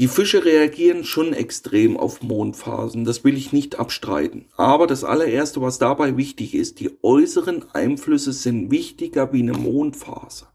[0.00, 4.46] Die Fische reagieren schon extrem auf Mondphasen, das will ich nicht abstreiten.
[4.56, 10.48] Aber das allererste, was dabei wichtig ist, die äußeren Einflüsse sind wichtiger wie eine Mondphase.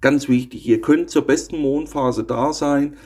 [0.00, 2.96] Ganz wichtig, ihr könnt zur besten Mondphase da sein.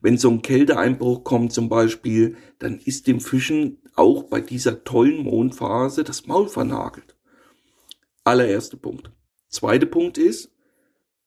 [0.00, 5.22] Wenn so ein Kälteeinbruch kommt zum Beispiel, dann ist dem Fischen auch bei dieser tollen
[5.22, 7.16] Mondphase das Maul vernagelt.
[8.24, 9.10] Allererster Punkt.
[9.48, 10.50] Zweiter Punkt ist,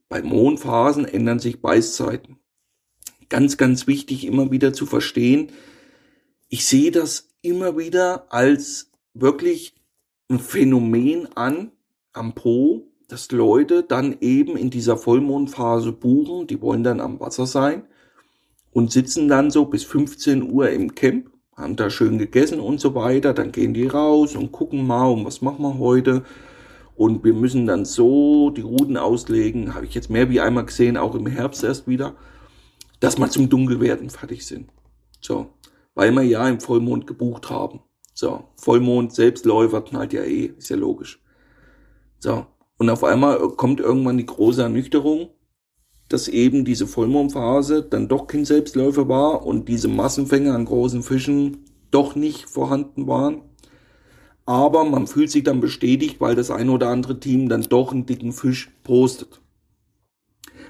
[0.10, 2.38] bei Mondphasen ändern sich Beißzeiten
[3.30, 5.52] ganz, ganz wichtig immer wieder zu verstehen.
[6.50, 9.76] Ich sehe das immer wieder als wirklich
[10.30, 11.72] ein Phänomen an
[12.14, 17.46] am Po, dass Leute dann eben in dieser Vollmondphase buchen, die wollen dann am Wasser
[17.46, 17.84] sein
[18.72, 22.96] und sitzen dann so bis 15 Uhr im Camp, haben da schön gegessen und so
[22.96, 26.24] weiter, dann gehen die raus und gucken mal, um was machen wir heute.
[26.96, 30.98] Und wir müssen dann so die Routen auslegen, habe ich jetzt mehr wie einmal gesehen,
[30.98, 32.16] auch im Herbst erst wieder
[33.00, 34.72] dass wir zum Dunkelwerden fertig sind.
[35.22, 35.54] So,
[35.96, 37.82] weil wir ja im Vollmond gebucht haben.
[38.14, 41.22] So, Vollmond, Selbstläufer knallt ja eh, ist ja logisch.
[42.20, 45.30] So, und auf einmal kommt irgendwann die große Ernüchterung,
[46.10, 51.66] dass eben diese Vollmondphase dann doch kein Selbstläufer war und diese Massenfänge an großen Fischen
[51.92, 53.42] doch nicht vorhanden waren.
[54.46, 58.06] Aber man fühlt sich dann bestätigt, weil das ein oder andere Team dann doch einen
[58.06, 59.42] dicken Fisch postet.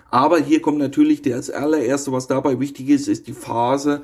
[0.09, 4.01] Aber hier kommt natürlich das allererste, was dabei wichtig ist, ist die Phase,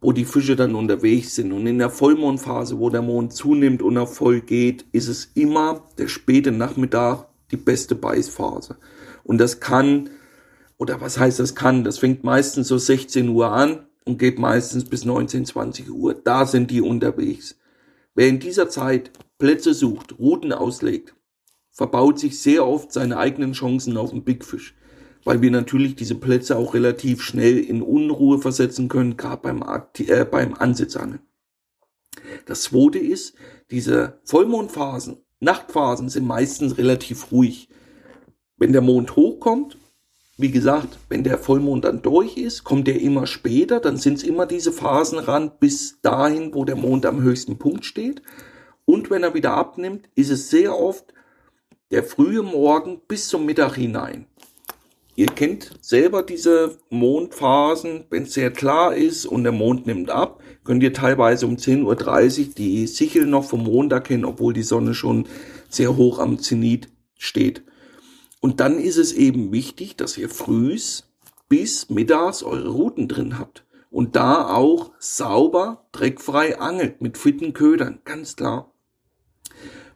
[0.00, 1.52] wo die Fische dann unterwegs sind.
[1.52, 5.82] Und in der Vollmondphase, wo der Mond zunimmt und auf voll geht, ist es immer
[5.98, 8.76] der späte Nachmittag die beste Beißphase.
[9.24, 10.10] Und das kann,
[10.78, 11.84] oder was heißt das kann?
[11.84, 16.14] Das fängt meistens so 16 Uhr an und geht meistens bis 19, 20 Uhr.
[16.14, 17.56] Da sind die unterwegs.
[18.14, 21.14] Wer in dieser Zeit Plätze sucht, Routen auslegt,
[21.70, 24.74] verbaut sich sehr oft seine eigenen Chancen auf den Big Fish
[25.24, 29.64] weil wir natürlich diese Plätze auch relativ schnell in Unruhe versetzen können, gerade beim,
[29.98, 31.20] äh, beim Ansitzangeln.
[32.46, 33.34] Das zweite ist,
[33.70, 37.68] diese Vollmondphasen, Nachtphasen sind meistens relativ ruhig.
[38.56, 39.78] Wenn der Mond hochkommt,
[40.36, 44.22] wie gesagt, wenn der Vollmond dann durch ist, kommt er immer später, dann sind es
[44.22, 48.22] immer diese Phasen ran bis dahin, wo der Mond am höchsten Punkt steht.
[48.84, 51.12] Und wenn er wieder abnimmt, ist es sehr oft
[51.90, 54.26] der frühe Morgen bis zum Mittag hinein.
[55.20, 60.42] Ihr kennt selber diese Mondphasen, wenn es sehr klar ist und der Mond nimmt ab,
[60.64, 61.84] könnt ihr teilweise um 10.30
[62.48, 65.26] Uhr die Sichel noch vom Mond erkennen, obwohl die Sonne schon
[65.68, 67.64] sehr hoch am Zenit steht.
[68.40, 71.12] Und dann ist es eben wichtig, dass ihr frühs
[71.50, 73.66] bis mittags eure Routen drin habt.
[73.90, 78.72] Und da auch sauber, dreckfrei angelt mit fitten Ködern, ganz klar.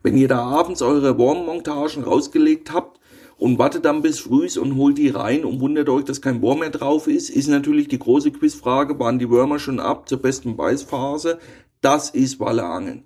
[0.02, 3.00] Wenn ihr da abends eure Wurmmontagen rausgelegt habt,
[3.44, 6.61] und wartet dann bis frühs und holt die rein und wundert euch, dass kein Wurm
[6.61, 10.57] mehr drauf ist, ist natürlich die große Quizfrage, waren die Würmer schon ab zur besten
[10.57, 11.38] Beißphase?
[11.83, 13.04] Das ist Walleangeln.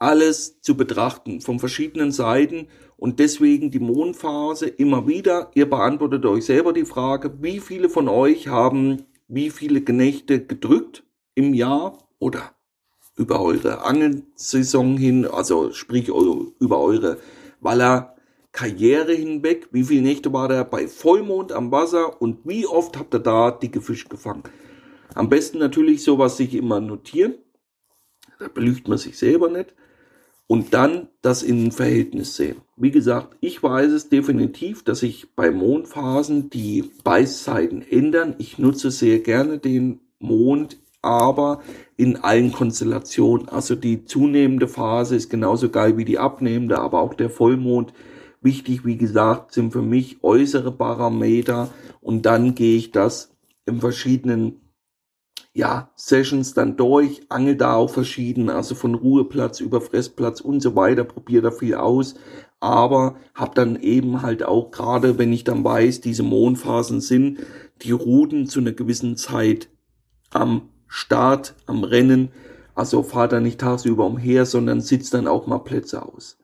[0.00, 5.52] Alles zu betrachten von verschiedenen Seiten und deswegen die Mondphase immer wieder.
[5.54, 11.04] Ihr beantwortet euch selber die Frage, wie viele von euch haben wie viele Genächte gedrückt
[11.36, 12.56] im Jahr oder
[13.14, 17.18] über eure Angelsaison hin, also sprich über eure
[17.60, 18.16] Waller
[18.52, 23.14] Karriere hinweg, wie viele Nächte war der bei Vollmond am Wasser und wie oft habt
[23.14, 24.42] ihr da dicke Fisch gefangen.
[25.14, 27.34] Am besten natürlich sowas sich immer notieren.
[28.38, 29.74] Da belügt man sich selber nicht.
[30.46, 32.56] Und dann das in ein Verhältnis sehen.
[32.76, 38.34] Wie gesagt, ich weiß es definitiv, dass sich bei Mondphasen die Beißzeiten ändern.
[38.38, 41.62] Ich nutze sehr gerne den Mond, aber
[41.96, 43.48] in allen Konstellationen.
[43.48, 47.92] Also die zunehmende Phase ist genauso geil wie die abnehmende, aber auch der Vollmond
[48.40, 51.68] Wichtig, wie gesagt, sind für mich äußere Parameter
[52.00, 54.60] und dann gehe ich das in verschiedenen
[55.52, 60.76] ja, Sessions dann durch, angel da auch verschieden, also von Ruheplatz über Fressplatz und so
[60.76, 62.14] weiter, probiere da viel aus,
[62.60, 67.40] aber habe dann eben halt auch gerade, wenn ich dann weiß, diese Mondphasen sind,
[67.82, 69.68] die Routen zu einer gewissen Zeit
[70.30, 72.30] am Start, am Rennen,
[72.74, 76.38] also fahrt dann nicht tagsüber umher, sondern sitzt dann auch mal Plätze aus.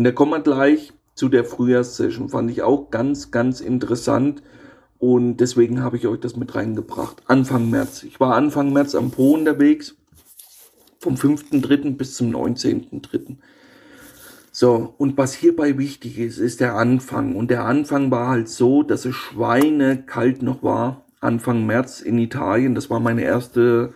[0.00, 2.30] Und da kommen wir gleich zu der Frühjahrssession.
[2.30, 4.42] Fand ich auch ganz, ganz interessant.
[4.98, 7.22] Und deswegen habe ich euch das mit reingebracht.
[7.26, 8.04] Anfang März.
[8.04, 9.96] Ich war Anfang März am Po unterwegs.
[11.00, 11.98] Vom 5.3.
[11.98, 13.36] bis zum 19.3.
[14.50, 17.36] So, und was hierbei wichtig ist, ist der Anfang.
[17.36, 21.04] Und der Anfang war halt so, dass es schweinekalt noch war.
[21.20, 22.74] Anfang März in Italien.
[22.74, 23.92] Das war meine erste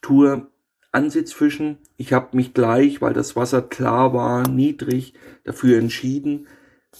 [0.00, 0.46] Tour
[0.94, 1.78] Ansitzfischen.
[1.96, 6.46] Ich habe mich gleich, weil das Wasser klar war, niedrig, dafür entschieden,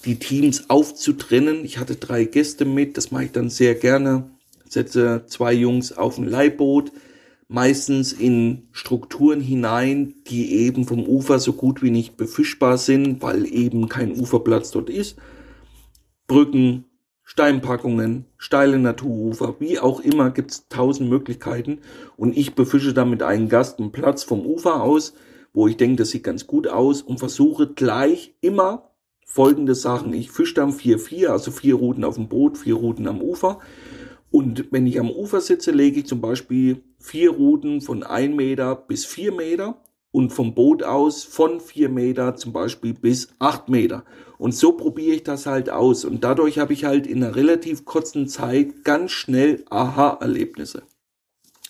[0.04, 1.64] die Teams aufzutrennen.
[1.64, 4.30] Ich hatte drei Gäste mit, das mache ich dann sehr gerne.
[4.68, 6.92] Setze zwei Jungs auf ein Leihboot,
[7.48, 13.46] meistens in Strukturen hinein, die eben vom Ufer so gut wie nicht befischbar sind, weil
[13.46, 15.16] eben kein Uferplatz dort ist.
[16.26, 16.86] Brücken,
[17.24, 21.80] Steinpackungen, steile Naturufer, wie auch immer, gibt's tausend Möglichkeiten.
[22.16, 25.14] Und ich befische damit einen Gast einen Platz vom Ufer aus,
[25.54, 28.90] wo ich denke, das sieht ganz gut aus und versuche gleich immer
[29.24, 30.12] folgende Sachen.
[30.12, 33.58] Ich fische dann 4-4, also vier Routen auf dem Boot, vier Routen am Ufer.
[34.30, 38.74] Und wenn ich am Ufer sitze, lege ich zum Beispiel vier Routen von 1 Meter
[38.74, 39.80] bis 4 Meter
[40.14, 44.04] und vom Boot aus von 4 Meter zum Beispiel bis 8 Meter.
[44.38, 46.04] Und so probiere ich das halt aus.
[46.04, 50.84] Und dadurch habe ich halt in einer relativ kurzen Zeit ganz schnell Aha-Erlebnisse.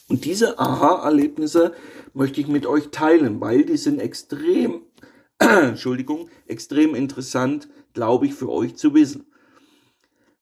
[0.08, 1.72] Und diese Aha-Erlebnisse
[2.12, 4.82] möchte ich mit euch teilen, weil die sind extrem
[5.38, 9.24] Entschuldigung, extrem interessant, glaube ich, für euch zu wissen.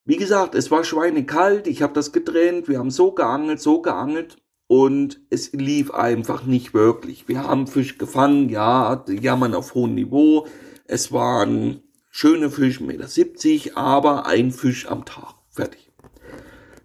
[0.04, 4.41] Wie gesagt, es war schweinekalt, ich habe das getrennt, wir haben so geangelt, so geangelt
[4.72, 7.28] und es lief einfach nicht wirklich.
[7.28, 10.46] Wir haben Fisch gefangen, ja, jammern auf hohem Niveau.
[10.87, 15.35] Es waren schöne Fische, 1,70 Meter, aber ein Fisch am Tag.
[15.50, 15.92] Fertig.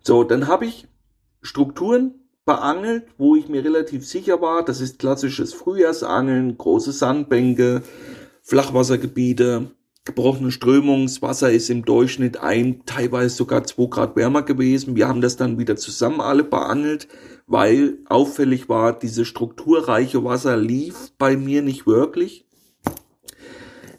[0.04, 0.90] So, dann habe ich
[1.42, 7.84] Strukturen beangelt, wo ich mir relativ sicher war, das ist klassisches Frühjahrsangeln, große Sandbänke,
[8.42, 9.72] Flachwassergebiete,
[10.04, 14.96] gebrochene Strömungswasser ist im Durchschnitt ein, teilweise sogar zwei Grad wärmer gewesen.
[14.98, 17.08] Wir haben das dann wieder zusammen alle beangelt,
[17.48, 22.46] weil auffällig war, diese strukturreiche Wasser lief bei mir nicht wirklich.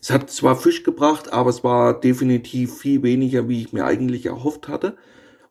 [0.01, 4.27] Es hat zwar Fisch gebracht, aber es war definitiv viel weniger, wie ich mir eigentlich
[4.27, 4.97] erhofft hatte.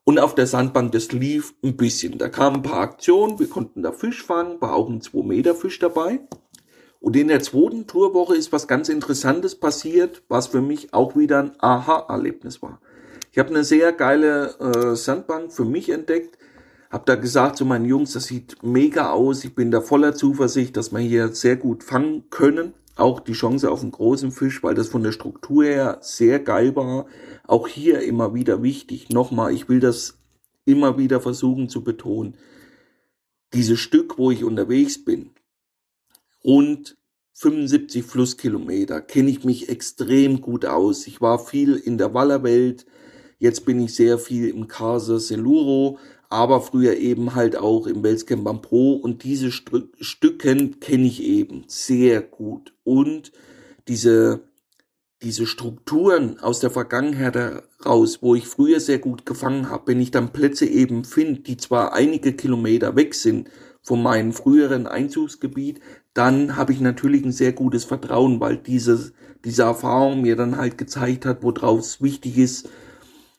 [0.04, 2.18] Und auf der Sandbank, das lief ein bisschen.
[2.18, 5.54] Da kamen ein paar Aktionen, wir konnten da Fisch fangen, war auch ein 2 Meter
[5.54, 6.22] Fisch dabei.
[7.00, 11.40] Und in der zweiten Tourwoche ist was ganz Interessantes passiert, was für mich auch wieder
[11.40, 12.80] ein Aha-Erlebnis war.
[13.32, 16.38] Ich habe eine sehr geile äh, Sandbank für mich entdeckt,
[16.90, 20.78] habe da gesagt zu meinen Jungs, das sieht mega aus, ich bin da voller Zuversicht,
[20.78, 22.74] dass wir hier sehr gut fangen können.
[22.96, 26.76] Auch die Chance auf einen großen Fisch, weil das von der Struktur her sehr geil
[26.76, 27.06] war.
[27.46, 29.10] Auch hier immer wieder wichtig.
[29.10, 30.18] Nochmal, ich will das
[30.66, 32.36] immer wieder versuchen zu betonen.
[33.54, 35.30] Dieses Stück, wo ich unterwegs bin,
[36.44, 36.98] rund
[37.34, 41.06] 75 Flusskilometer, kenne ich mich extrem gut aus.
[41.06, 42.88] Ich war viel in der Wallerwelt,
[43.38, 48.48] jetzt bin ich sehr viel im Casa Seluro, aber früher eben halt auch im Weltscamp
[48.48, 48.94] am Pro.
[48.94, 52.74] Und diese Stü Stücken kenne ich eben sehr gut.
[52.84, 53.32] Und
[53.88, 54.42] diese
[55.24, 60.12] diese Strukturen aus der Vergangenheit heraus, wo ich früher sehr gut gefangen habe, wenn ich
[60.12, 63.50] dann Plätze eben finde, die zwar einige Kilometer weg sind
[63.82, 65.80] von meinem früheren Einzugsgebiet,
[66.14, 69.12] dann habe ich natürlich ein sehr gutes Vertrauen, weil diese,
[69.44, 72.70] diese Erfahrung mir dann halt gezeigt hat, worauf es wichtig ist,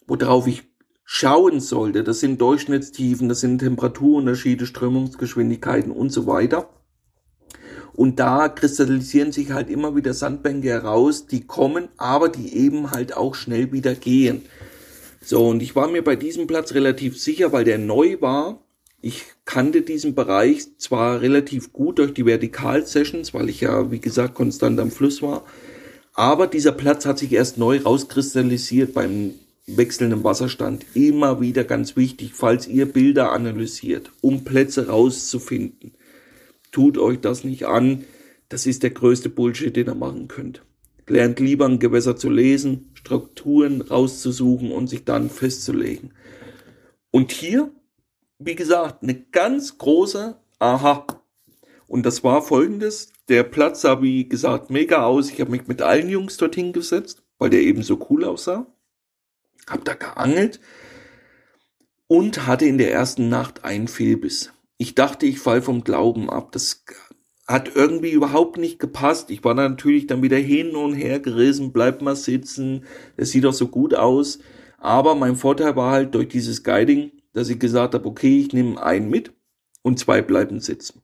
[0.07, 0.65] worauf ich
[1.11, 2.05] schauen sollte.
[2.05, 6.69] Das sind Durchschnittstiefen, das sind Temperaturunterschiede, Strömungsgeschwindigkeiten und so weiter.
[7.95, 13.17] Und da kristallisieren sich halt immer wieder Sandbänke heraus, die kommen, aber die eben halt
[13.17, 14.43] auch schnell wieder gehen.
[15.25, 18.63] So, und ich war mir bei diesem Platz relativ sicher, weil der neu war.
[19.01, 24.35] Ich kannte diesen Bereich zwar relativ gut durch die Vertikal-Sessions, weil ich ja, wie gesagt,
[24.35, 25.47] konstant am Fluss war.
[26.13, 29.33] Aber dieser Platz hat sich erst neu rauskristallisiert beim
[29.77, 30.87] wechselnden Wasserstand.
[30.95, 35.93] Immer wieder ganz wichtig, falls ihr Bilder analysiert, um Plätze rauszufinden.
[36.73, 38.05] Tut euch das nicht an.
[38.49, 40.63] Das ist der größte Bullshit, den ihr machen könnt.
[41.07, 46.13] Lernt lieber ein Gewässer zu lesen, Strukturen rauszusuchen und sich dann festzulegen.
[47.11, 47.71] Und hier,
[48.39, 51.07] wie gesagt, eine ganz große Aha.
[51.87, 53.13] Und das war folgendes.
[53.29, 55.31] Der Platz sah, wie gesagt, mega aus.
[55.31, 58.67] Ich habe mich mit allen Jungs dorthin gesetzt, weil der eben so cool aussah
[59.71, 60.61] hab da geangelt
[62.07, 64.53] und hatte in der ersten Nacht einen Fehlbiss.
[64.79, 66.53] Ich dachte, ich fall vom Glauben ab.
[66.53, 66.85] Das
[67.47, 69.31] hat irgendwie überhaupt nicht gepasst.
[69.31, 72.85] Ich war natürlich dann wieder hin und her gerissen, bleib mal sitzen,
[73.17, 74.39] es sieht doch so gut aus.
[74.79, 78.81] Aber mein Vorteil war halt durch dieses Guiding, dass ich gesagt habe, okay, ich nehme
[78.83, 79.33] einen mit
[79.83, 81.03] und zwei bleiben sitzen.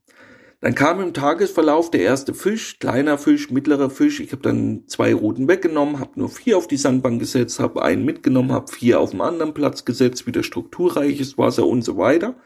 [0.65, 4.21] Dann kam im Tagesverlauf der erste Fisch, kleiner Fisch, mittlerer Fisch.
[4.21, 8.07] Ich habe dann zwei Routen weggenommen, habe nur vier auf die Sandbank gesetzt, habe einen
[8.07, 12.37] mitgenommen, habe vier auf einen anderen Platz gesetzt, wieder strukturreiches Wasser und so weiter.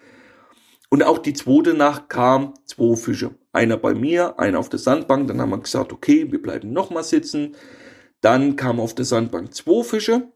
[0.91, 3.37] Und auch die zweite Nacht kam zwei Fische.
[3.53, 5.29] Einer bei mir, einer auf der Sandbank.
[5.29, 7.55] Dann haben wir gesagt, okay, wir bleiben nochmal sitzen.
[8.21, 10.33] Dann kam auf der Sandbank zwei Fische.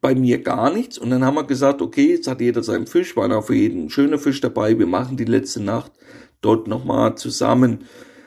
[0.00, 0.98] Bei mir gar nichts.
[0.98, 3.84] Und dann haben wir gesagt, okay, jetzt hat jeder seinen Fisch, waren auch für jeden
[3.84, 4.76] ein schöner Fisch dabei.
[4.76, 5.92] Wir machen die letzte Nacht
[6.40, 7.84] dort nochmal zusammen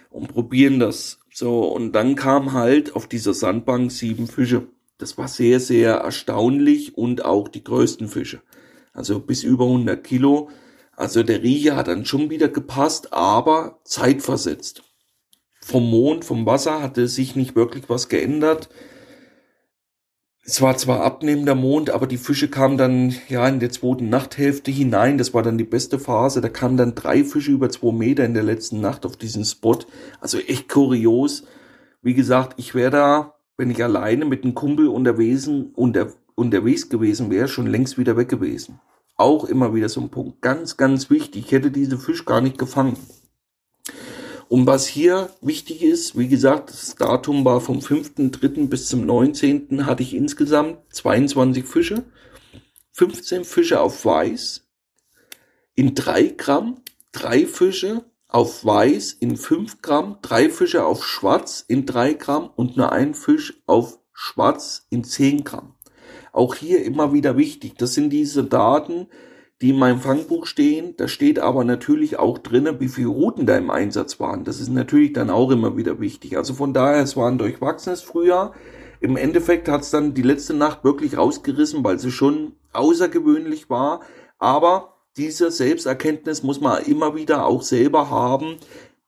[0.09, 1.19] und probieren das.
[1.31, 4.67] So, und dann kam halt auf dieser Sandbank sieben Fische.
[4.97, 8.41] Das war sehr, sehr erstaunlich und auch die größten Fische.
[8.93, 10.49] Also bis über 100 Kilo.
[10.95, 14.83] Also der Riecher hat dann schon wieder gepasst, aber zeitversetzt.
[15.59, 18.69] Vom Mond, vom Wasser hatte sich nicht wirklich was geändert.
[20.45, 24.71] Es war zwar abnehmender Mond, aber die Fische kamen dann ja in der zweiten Nachthälfte
[24.71, 25.17] hinein.
[25.17, 26.41] Das war dann die beste Phase.
[26.41, 29.79] Da kamen dann drei Fische über zwei Meter in der letzten Nacht auf diesen Spot.
[30.19, 31.45] Also echt kurios.
[32.01, 37.31] Wie gesagt, ich wäre da, wenn ich alleine mit einem Kumpel unterwegs, unter, unterwegs gewesen
[37.31, 38.81] wäre, schon längst wieder weg gewesen.
[39.15, 40.41] Auch immer wieder so ein Punkt.
[40.41, 41.45] Ganz, ganz wichtig.
[41.45, 42.97] Ich hätte diese Fisch gar nicht gefangen.
[44.53, 48.67] Und was hier wichtig ist, wie gesagt, das Datum war vom 5.3.
[48.67, 49.87] bis zum 19.
[49.87, 52.03] hatte ich insgesamt 22 Fische,
[52.91, 54.69] 15 Fische auf Weiß
[55.73, 56.83] in 3 Gramm,
[57.13, 62.77] 3 Fische auf Weiß in 5 Gramm, 3 Fische auf Schwarz in 3 Gramm und
[62.77, 65.73] nur ein Fisch auf Schwarz in 10 Gramm.
[66.31, 69.07] Auch hier immer wieder wichtig, das sind diese Daten,
[69.63, 70.93] die in meinem Fangbuch stehen.
[70.97, 74.43] Da steht aber natürlich auch drinnen, wie viele Routen da im Einsatz waren.
[74.43, 76.35] Das ist natürlich dann auch immer wieder wichtig.
[76.35, 78.53] Also von daher, es war ein durchwachsenes Frühjahr.
[78.99, 84.01] Im Endeffekt hat es dann die letzte Nacht wirklich rausgerissen, weil sie schon außergewöhnlich war.
[84.37, 88.57] Aber diese Selbsterkenntnis muss man immer wieder auch selber haben,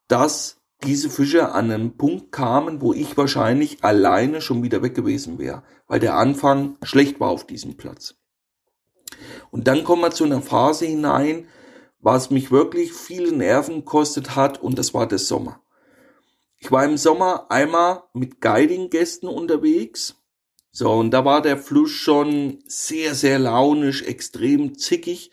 [0.07, 5.37] dass diese Fische an einen Punkt kamen, wo ich wahrscheinlich alleine schon wieder weg gewesen
[5.37, 8.15] wäre, weil der Anfang schlecht war auf diesem Platz.
[9.51, 11.47] Und dann kommen wir zu einer Phase hinein,
[11.99, 15.61] was mich wirklich viele Nerven gekostet hat, und das war der Sommer.
[16.57, 20.15] Ich war im Sommer einmal mit Guiding-Gästen unterwegs.
[20.71, 25.31] So, und da war der Fluss schon sehr, sehr launisch, extrem zickig.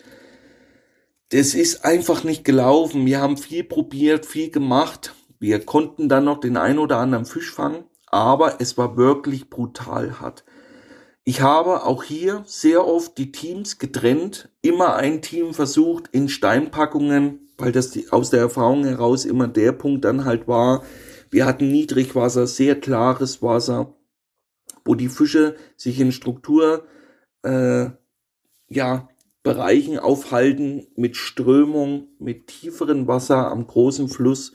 [1.31, 3.07] Das ist einfach nicht gelaufen.
[3.07, 5.15] Wir haben viel probiert, viel gemacht.
[5.39, 10.21] Wir konnten dann noch den ein oder anderen Fisch fangen, aber es war wirklich brutal
[10.21, 10.45] hart.
[11.25, 17.49] Ich habe auch hier sehr oft die Teams getrennt, immer ein Team versucht in Steinpackungen,
[17.59, 20.83] weil das die, aus der Erfahrung heraus immer der Punkt dann halt war.
[21.31, 23.95] Wir hatten Niedrigwasser, sehr klares Wasser,
[24.85, 26.87] wo die Fische sich in Struktur,
[27.45, 27.91] äh,
[28.69, 29.09] ja,
[29.45, 34.55] Bereichen aufhalten mit Strömung, mit tieferen Wasser am großen Fluss.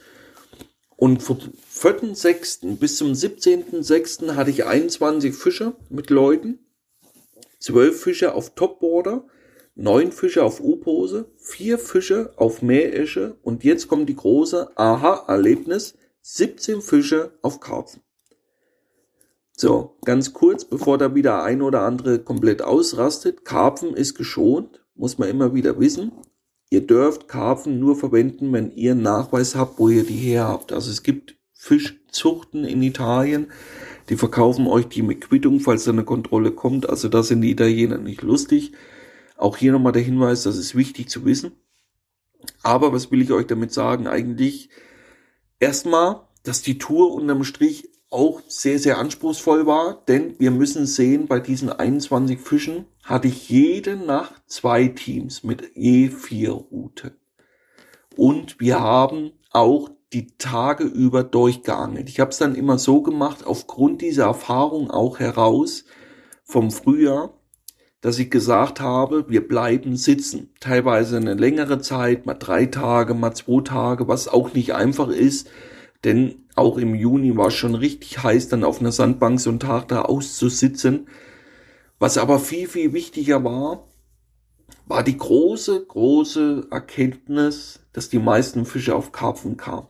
[0.98, 2.78] Und vom 4.6.
[2.78, 4.34] bis zum 17.6.
[4.34, 6.60] hatte ich 21 Fische mit Leuten,
[7.60, 9.28] 12 Fische auf Topboarder,
[9.76, 15.94] 9 Fische auf U-Pose, 4 Fische auf Meeresche und jetzt kommt die große Aha-Erlebnis,
[16.24, 18.02] 17 Fische auf Karpfen.
[19.56, 25.20] So, ganz kurz, bevor da wieder ein oder andere komplett ausrastet, Karpfen ist geschont, muss
[25.20, 26.12] man immer wieder wissen.
[26.70, 30.74] Ihr dürft Karpfen nur verwenden, wenn ihr einen Nachweis habt, wo ihr die her habt.
[30.74, 33.48] Also es gibt Fischzuchten in Italien,
[34.10, 36.90] die verkaufen euch die mit Quittung, falls da eine Kontrolle kommt.
[36.90, 38.74] Also da sind die Italiener nicht lustig.
[39.38, 41.52] Auch hier nochmal der Hinweis, das ist wichtig zu wissen.
[42.64, 44.08] Aber was will ich euch damit sagen?
[44.08, 44.70] Eigentlich
[45.60, 51.28] erstmal, dass die Tour unterm Strich auch sehr, sehr anspruchsvoll war, denn wir müssen sehen,
[51.28, 57.12] bei diesen 21 Fischen hatte ich jede Nacht zwei Teams mit je vier Routen.
[58.16, 62.10] Und wir haben auch die Tage über durchgeangelt.
[62.10, 65.84] Ich habe es dann immer so gemacht, aufgrund dieser Erfahrung auch heraus
[66.44, 67.34] vom Frühjahr,
[68.00, 70.54] dass ich gesagt habe, wir bleiben sitzen.
[70.62, 75.50] Teilweise eine längere Zeit, mal drei Tage, mal zwei Tage, was auch nicht einfach ist,
[76.06, 79.60] denn auch im Juni war es schon richtig heiß, dann auf einer Sandbank so einen
[79.60, 81.08] Tag da auszusitzen.
[82.00, 83.88] Was aber viel, viel wichtiger war,
[84.86, 89.88] war die große, große Erkenntnis, dass die meisten Fische auf Karpfen kamen.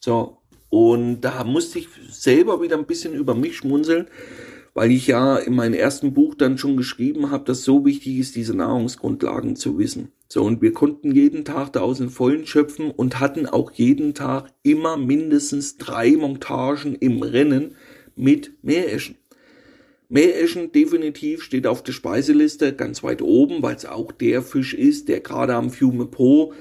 [0.00, 0.38] So,
[0.68, 4.08] und da musste ich selber wieder ein bisschen über mich schmunzeln,
[4.74, 8.36] weil ich ja in meinem ersten Buch dann schon geschrieben habe, dass so wichtig ist,
[8.36, 10.12] diese Nahrungsgrundlagen zu wissen.
[10.32, 14.14] So, und wir konnten jeden Tag da aus den Vollen schöpfen und hatten auch jeden
[14.14, 17.76] Tag immer mindestens drei Montagen im Rennen
[18.16, 19.16] mit Meereschen.
[20.08, 25.10] Meereschen definitiv steht auf der Speiseliste ganz weit oben, weil es auch der Fisch ist,
[25.10, 26.54] der gerade am Fiume Po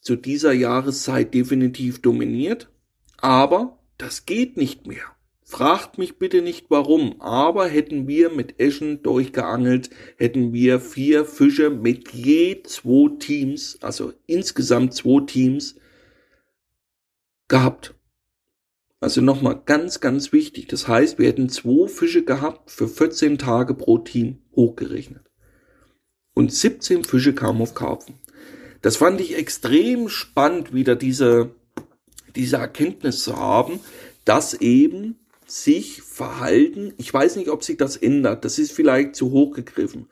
[0.00, 2.68] zu dieser Jahreszeit definitiv dominiert,
[3.16, 5.14] aber das geht nicht mehr.
[5.54, 11.70] Fragt mich bitte nicht warum, aber hätten wir mit Eschen durchgeangelt, hätten wir vier Fische
[11.70, 15.76] mit je zwei Teams, also insgesamt zwei Teams,
[17.46, 17.94] gehabt.
[18.98, 20.66] Also nochmal ganz, ganz wichtig.
[20.66, 25.30] Das heißt, wir hätten zwei Fische gehabt für 14 Tage pro Team hochgerechnet.
[26.34, 28.16] Und 17 Fische kamen auf Karpfen.
[28.82, 31.54] Das fand ich extrem spannend, wieder diese,
[32.34, 33.78] diese Erkenntnis zu haben,
[34.24, 39.30] dass eben sich verhalten, ich weiß nicht, ob sich das ändert, das ist vielleicht zu
[39.30, 40.08] hoch gegriffen,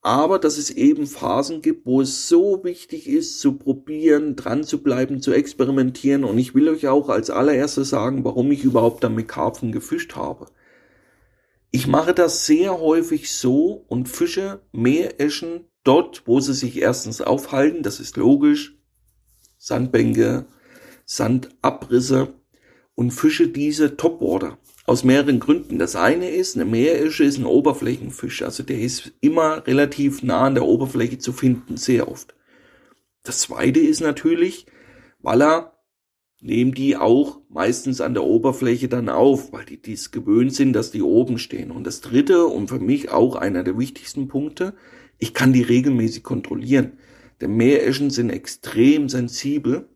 [0.00, 4.82] aber dass es eben Phasen gibt, wo es so wichtig ist, zu probieren, dran zu
[4.82, 6.24] bleiben, zu experimentieren.
[6.24, 10.14] Und ich will euch auch als allererstes sagen, warum ich überhaupt dann mit Karpfen gefischt
[10.14, 10.46] habe.
[11.70, 17.82] Ich mache das sehr häufig so und fische Meereschen dort, wo sie sich erstens aufhalten,
[17.82, 18.78] das ist logisch,
[19.58, 20.46] Sandbänke,
[21.04, 22.34] Sandabrisse
[22.98, 24.58] und fische diese Topwater.
[24.84, 25.78] Aus mehreren Gründen.
[25.78, 30.56] Das eine ist, eine Meeresche ist ein Oberflächenfisch, also der ist immer relativ nah an
[30.56, 32.34] der Oberfläche zu finden, sehr oft.
[33.22, 34.66] Das zweite ist natürlich,
[35.20, 35.78] weil er
[36.40, 40.90] nehmen die auch meistens an der Oberfläche dann auf, weil die dies gewöhnt sind, dass
[40.90, 41.70] die oben stehen.
[41.70, 44.74] Und das dritte und für mich auch einer der wichtigsten Punkte,
[45.18, 46.94] ich kann die regelmäßig kontrollieren.
[47.40, 49.88] Denn Meereschen sind extrem sensibel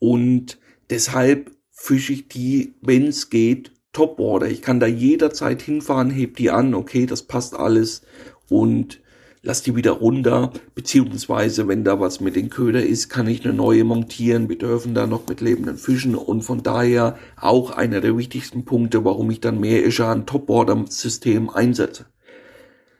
[0.00, 0.58] und
[0.90, 4.48] deshalb fische ich die, wenn es geht, Topwater.
[4.48, 8.02] Ich kann da jederzeit hinfahren, heb die an, okay, das passt alles
[8.48, 9.00] und
[9.42, 13.54] lass die wieder runter, beziehungsweise wenn da was mit den Köder ist, kann ich eine
[13.54, 14.48] neue montieren.
[14.48, 19.04] Wir dürfen da noch mit lebenden Fischen und von daher auch einer der wichtigsten Punkte,
[19.04, 22.06] warum ich dann mehr Escher ein Topwater-System einsetze.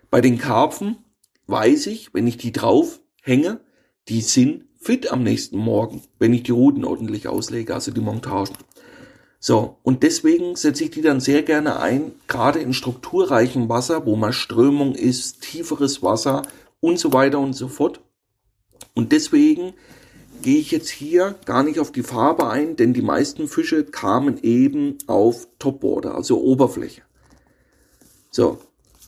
[0.09, 0.99] Bei den Karpfen
[1.49, 3.61] weiß ich, wenn ich die drauf hänge,
[4.09, 8.57] die sind fit am nächsten Morgen, wenn ich die Ruten ordentlich auslege, also die Montagen.
[9.39, 14.17] So, und deswegen setze ich die dann sehr gerne ein, gerade in strukturreichem Wasser, wo
[14.17, 16.41] mal Strömung ist, tieferes Wasser
[16.81, 18.01] und so weiter und so fort.
[18.95, 19.75] Und deswegen
[20.41, 24.39] gehe ich jetzt hier gar nicht auf die Farbe ein, denn die meisten Fische kamen
[24.43, 27.03] eben auf Topwater, also Oberfläche.
[28.31, 28.57] So,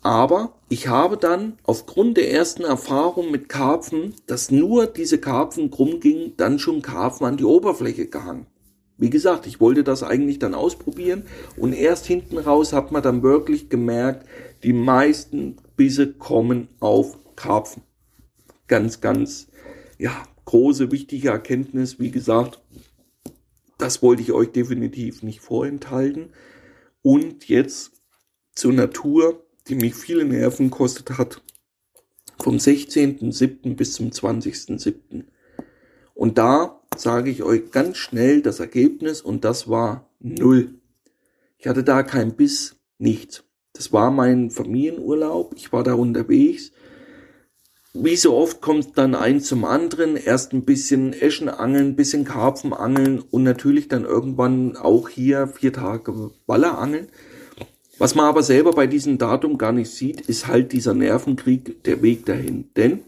[0.02, 6.00] aber ich habe dann aufgrund der ersten Erfahrung mit Karpfen, dass nur diese Karpfen krumm
[6.00, 8.46] gingen, dann schon Karpfen an die Oberfläche gehangen.
[8.96, 11.24] Wie gesagt, ich wollte das eigentlich dann ausprobieren
[11.56, 14.26] und erst hinten raus hat man dann wirklich gemerkt,
[14.62, 17.82] die meisten Bisse kommen auf Karpfen.
[18.68, 19.48] Ganz, ganz,
[19.98, 20.12] ja,
[20.44, 21.98] große, wichtige Erkenntnis.
[21.98, 22.60] Wie gesagt,
[23.78, 26.30] das wollte ich euch definitiv nicht vorenthalten.
[27.02, 27.92] Und jetzt
[28.54, 31.42] zur Natur, die mich viele Nerven kostet hat.
[32.40, 33.76] Vom 16.07.
[33.76, 35.24] bis zum 20.07.
[36.14, 40.74] Und da sage ich euch ganz schnell das Ergebnis und das war null.
[41.58, 43.44] Ich hatte da kein Biss, nichts.
[43.72, 45.54] Das war mein Familienurlaub.
[45.56, 46.72] Ich war da unterwegs.
[47.92, 50.16] Wie so oft kommt dann eins zum anderen.
[50.16, 55.72] Erst ein bisschen Eschen angeln, bisschen Karpfen angeln und natürlich dann irgendwann auch hier vier
[55.72, 57.08] Tage Waller angeln.
[58.00, 62.00] Was man aber selber bei diesem Datum gar nicht sieht, ist halt dieser Nervenkrieg, der
[62.00, 62.70] Weg dahin.
[62.74, 63.00] Denn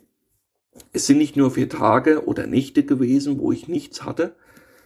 [0.92, 4.34] es sind nicht nur vier Tage oder Nächte gewesen, wo ich nichts hatte,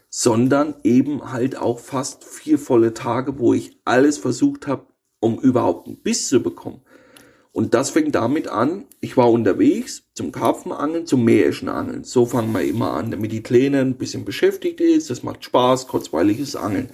[0.09, 4.86] sondern eben halt auch fast vier volle Tage, wo ich alles versucht habe,
[5.18, 6.82] um überhaupt einen Biss zu bekommen.
[7.50, 12.04] Und das fängt damit an, ich war unterwegs zum Karpfenangeln, zum Mährischen Angeln.
[12.04, 15.11] So fangen wir immer an, damit die Kleine ein bisschen beschäftigt ist.
[15.11, 16.90] Das macht Spaß, kurzweiliges Angeln.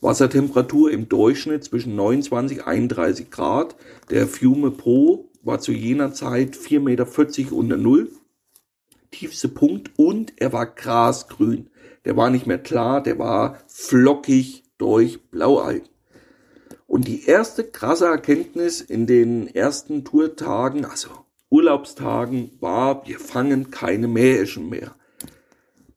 [0.00, 3.76] Wassertemperatur im Durchschnitt zwischen 29 31 Grad.
[4.10, 8.10] Der Fume Pro war zu jener Zeit 4,40 Meter unter Null
[9.10, 11.70] tiefste Punkt und er war grasgrün.
[12.04, 15.88] Der war nicht mehr klar, der war flockig durch Blaualgen.
[16.86, 21.10] Und die erste krasse Erkenntnis in den ersten Tourtagen, also
[21.50, 24.94] Urlaubstagen, war, wir fangen keine Mäheschen mehr.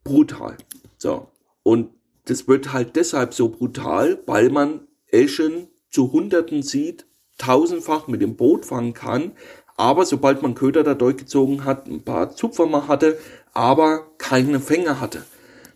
[0.04, 0.58] Brutal.
[0.98, 1.30] So.
[1.64, 1.92] Und
[2.26, 7.06] das wird halt deshalb so brutal, weil man Eschen zu Hunderten sieht,
[7.38, 9.34] tausendfach mit dem Boot fangen kann,
[9.76, 13.18] aber sobald man Köder da durchgezogen hat, ein paar Zupfer mal hatte,
[13.54, 15.24] aber keine Fänger hatte.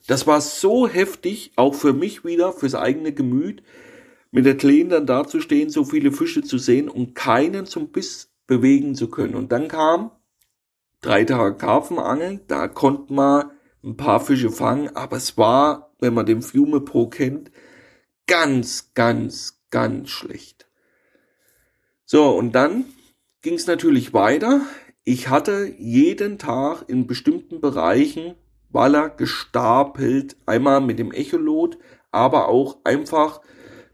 [0.08, 3.64] Das war so heftig, auch für mich wieder, fürs eigene Gemüt,
[4.32, 8.96] mit der Kleen dann dazustehen, so viele Fische zu sehen und keinen zum Biss bewegen
[8.96, 9.36] zu können.
[9.36, 10.12] Und dann kam
[11.02, 13.52] drei Tage Karpfenangeln, da konnte man
[13.84, 17.52] ein paar Fische fangen, aber es war, wenn man den Fiume Pro kennt,
[18.28, 20.68] ganz, ganz, ganz schlecht.
[22.06, 22.86] So, und dann
[23.42, 24.62] ging es natürlich weiter.
[25.04, 28.36] Ich hatte jeden Tag in bestimmten Bereichen
[28.70, 31.78] Waller gestapelt, einmal mit dem Echolot,
[32.12, 33.42] aber auch einfach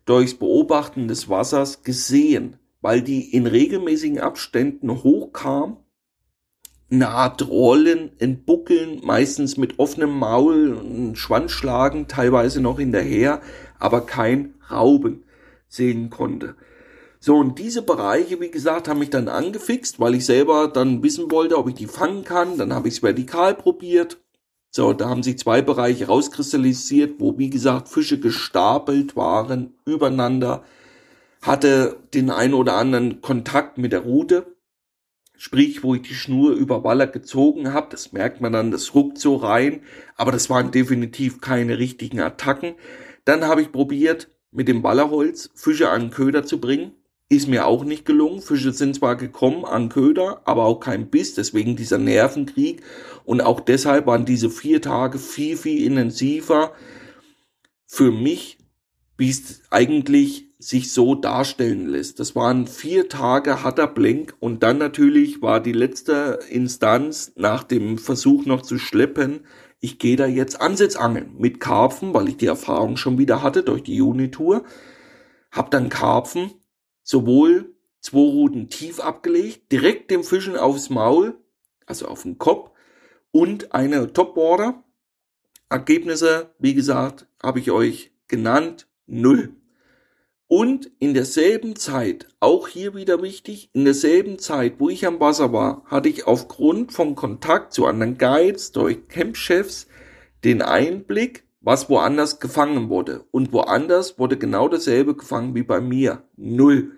[0.06, 5.78] durchs Beobachten des Wassers gesehen, weil die in regelmäßigen Abständen hochkam,
[6.92, 13.42] eine Art Rollen, entbuckeln, meistens mit offenem Maul, und Schwanzschlagen, teilweise noch hinterher,
[13.80, 15.24] aber kein Rauben
[15.68, 16.56] sehen konnte.
[17.20, 21.32] So, und diese Bereiche, wie gesagt, haben mich dann angefixt, weil ich selber dann wissen
[21.32, 22.58] wollte, ob ich die fangen kann.
[22.58, 24.18] Dann habe ich es vertikal probiert.
[24.72, 30.64] So, da haben sich zwei Bereiche rauskristallisiert, wo, wie gesagt, Fische gestapelt waren, übereinander,
[31.42, 34.46] hatte den ein oder anderen Kontakt mit der Rute,
[35.44, 39.18] sprich, wo ich die Schnur über Waller gezogen habe, das merkt man dann, das ruckt
[39.18, 39.82] so rein,
[40.16, 42.76] aber das waren definitiv keine richtigen Attacken.
[43.26, 46.94] Dann habe ich probiert, mit dem Wallerholz Fische an den Köder zu bringen.
[47.28, 48.42] Ist mir auch nicht gelungen.
[48.42, 52.82] Fische sind zwar gekommen an Köder, aber auch kein Biss, deswegen dieser Nervenkrieg.
[53.26, 56.72] Und auch deshalb waren diese vier Tage viel, viel intensiver
[57.86, 58.60] für mich,
[59.18, 62.20] wie es eigentlich sich so darstellen lässt.
[62.20, 67.98] Das waren vier Tage harter Blenk und dann natürlich war die letzte Instanz nach dem
[67.98, 69.42] Versuch noch zu schleppen.
[69.80, 73.84] Ich gehe da jetzt Ansitzangeln mit Karpfen, weil ich die Erfahrung schon wieder hatte durch
[73.84, 74.64] die Juni-Tour.
[75.52, 76.52] Hab dann Karpfen
[77.04, 81.38] sowohl zwei Ruten tief abgelegt, direkt dem Fischen aufs Maul,
[81.86, 82.72] also auf den Kopf,
[83.32, 84.84] und eine Topboarder.
[85.70, 89.56] Ergebnisse, wie gesagt, habe ich euch genannt, null.
[90.48, 95.52] Und in derselben Zeit, auch hier wieder wichtig, in derselben Zeit, wo ich am Wasser
[95.52, 99.88] war, hatte ich aufgrund vom Kontakt zu anderen Guides durch Campchefs
[100.44, 103.26] den Einblick, was woanders gefangen wurde.
[103.32, 106.24] Und woanders wurde genau dasselbe gefangen wie bei mir.
[106.36, 106.92] Null.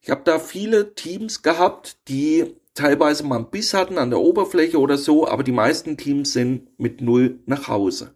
[0.00, 4.78] Ich habe da viele Teams gehabt, die teilweise mal einen Biss hatten an der Oberfläche
[4.78, 8.14] oder so, aber die meisten Teams sind mit Null nach Hause.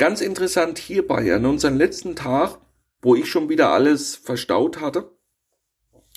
[0.00, 2.56] Ganz interessant hierbei, an unserem letzten Tag,
[3.02, 5.10] wo ich schon wieder alles verstaut hatte,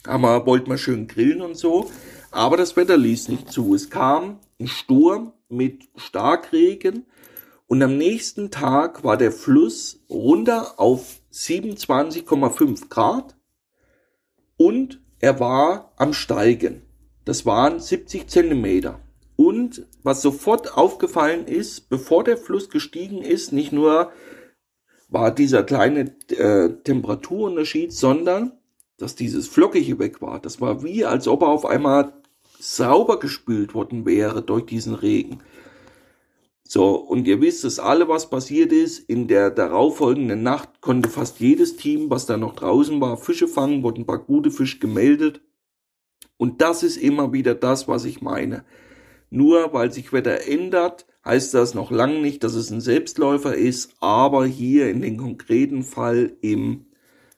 [0.05, 1.91] aber wollten wir schön grillen und so,
[2.31, 3.75] aber das Wetter ließ nicht zu.
[3.75, 7.07] Es kam ein Sturm mit Starkregen
[7.67, 13.35] und am nächsten Tag war der Fluss runter auf 27,5 Grad
[14.55, 16.83] und er war am Steigen.
[17.25, 19.01] Das waren 70 Zentimeter.
[19.35, 24.11] Und was sofort aufgefallen ist, bevor der Fluss gestiegen ist, nicht nur
[25.09, 28.53] war dieser kleine äh, Temperaturunterschied, sondern
[28.97, 30.39] dass dieses Flockige weg war.
[30.39, 32.13] Das war wie, als ob er auf einmal
[32.59, 35.39] sauber gespült worden wäre durch diesen Regen.
[36.63, 38.99] So, und ihr wisst es alle, was passiert ist.
[38.99, 43.83] In der darauffolgenden Nacht konnte fast jedes Team, was da noch draußen war, Fische fangen,
[43.83, 45.41] wurden ein paar gute Fische gemeldet.
[46.37, 48.63] Und das ist immer wieder das, was ich meine.
[49.33, 53.95] Nur weil sich Wetter ändert, heißt das noch lange nicht, dass es ein Selbstläufer ist,
[53.99, 56.85] aber hier in dem konkreten Fall im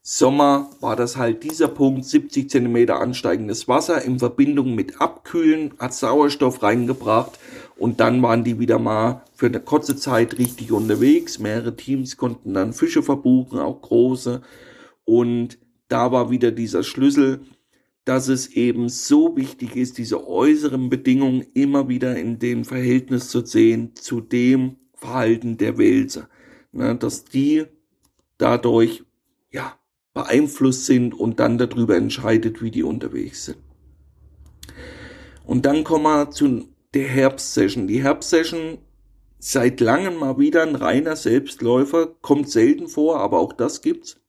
[0.02, 5.93] Sommer war das halt dieser Punkt, 70 Zentimeter ansteigendes Wasser in Verbindung mit Abkühlen, hat
[5.93, 7.39] Sauerstoff reingebracht
[7.78, 11.39] und dann waren die wieder mal für eine kurze Zeit richtig unterwegs.
[11.39, 14.41] Mehrere Teams konnten dann Fische verbuchen, auch große.
[15.06, 17.39] Und da war wieder dieser Schlüssel,
[18.06, 23.43] dass es eben so wichtig ist, diese äußeren Bedingungen immer wieder in dem Verhältnis zu
[23.45, 26.28] sehen zu dem Verhalten der Wälse.
[26.72, 27.66] Ne, dass die
[28.38, 29.03] dadurch,
[29.51, 29.78] ja,
[30.14, 33.58] beeinflusst sind und dann darüber entscheidet, wie die unterwegs sind.
[35.43, 37.88] Und dann kommen wir zu der Herbstsession.
[37.88, 38.78] Die Herbstsession
[39.39, 44.20] seit langem mal wieder ein reiner Selbstläufer, kommt selten vor, aber auch das gibt's.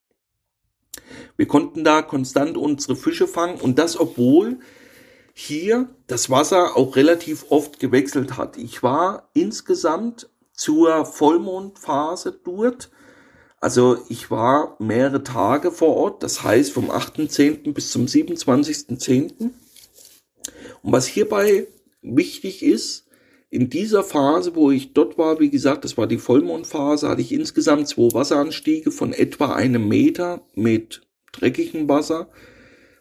[1.37, 4.59] Wir konnten da konstant unsere Fische fangen und das obwohl
[5.35, 8.57] hier das Wasser auch relativ oft gewechselt hat.
[8.57, 12.91] Ich war insgesamt zur Vollmondphase dort
[13.61, 17.73] also ich war mehrere Tage vor Ort, das heißt vom 8.10.
[17.73, 19.33] bis zum 27.10.
[19.41, 21.67] Und was hierbei
[22.03, 23.07] wichtig ist,
[23.49, 27.33] in dieser Phase, wo ich dort war, wie gesagt, das war die Vollmondphase, hatte ich
[27.33, 31.06] insgesamt zwei Wasseranstiege von etwa einem Meter mit
[31.39, 32.29] dreckigem Wasser,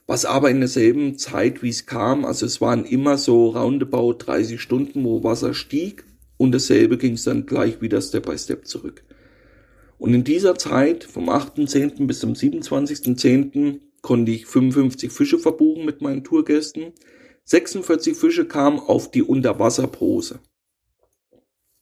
[0.08, 4.62] was aber in derselben Zeit, wie es kam, also es waren immer so roundabout 30
[4.62, 6.04] Stunden, wo Wasser stieg
[6.38, 9.04] und dasselbe ging es dann gleich wieder Step by Step zurück.
[9.98, 12.06] Und in dieser Zeit, vom 8.10.
[12.06, 16.94] bis zum 27.10., konnte ich 55 Fische verbuchen mit meinen Tourgästen.
[17.46, 20.40] 46 Fische kamen auf die Unterwasserpose.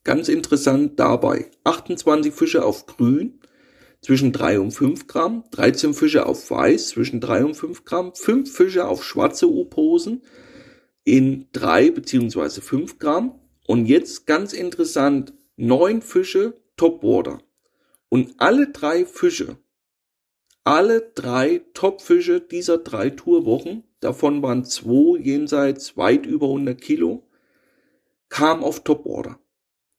[0.05, 3.39] Ganz interessant dabei, 28 Fische auf grün
[4.03, 8.51] zwischen 3 und 5 Gramm, 13 Fische auf weiß zwischen 3 und 5 Gramm, 5
[8.51, 10.21] Fische auf schwarze U-Posen
[11.05, 17.41] in 3 beziehungsweise 5 Gramm Und jetzt ganz interessant, neun Fische Topwater.
[18.09, 19.57] Und alle drei Fische,
[20.65, 27.23] alle drei Topfische dieser drei Tourwochen, davon waren zwei jenseits weit über 100 Kilo,
[28.27, 29.39] kamen auf Topwater.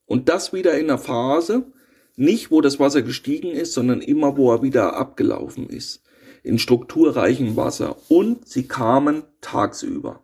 [0.05, 1.73] Und das wieder in einer Phase,
[2.17, 6.03] nicht wo das Wasser gestiegen ist, sondern immer wo er wieder abgelaufen ist.
[6.43, 7.97] In strukturreichem Wasser.
[8.09, 10.23] Und sie kamen tagsüber.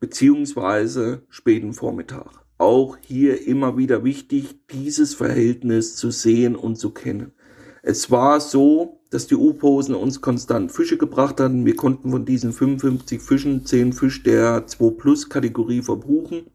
[0.00, 7.32] Beziehungsweise späten Vormittag auch hier immer wieder wichtig, dieses Verhältnis zu sehen und zu kennen.
[7.82, 11.66] Es war so, dass die U-Posen uns konstant Fische gebracht hatten.
[11.66, 16.46] Wir konnten von diesen 55 Fischen 10 Fisch der 2 Plus Kategorie verbuchen.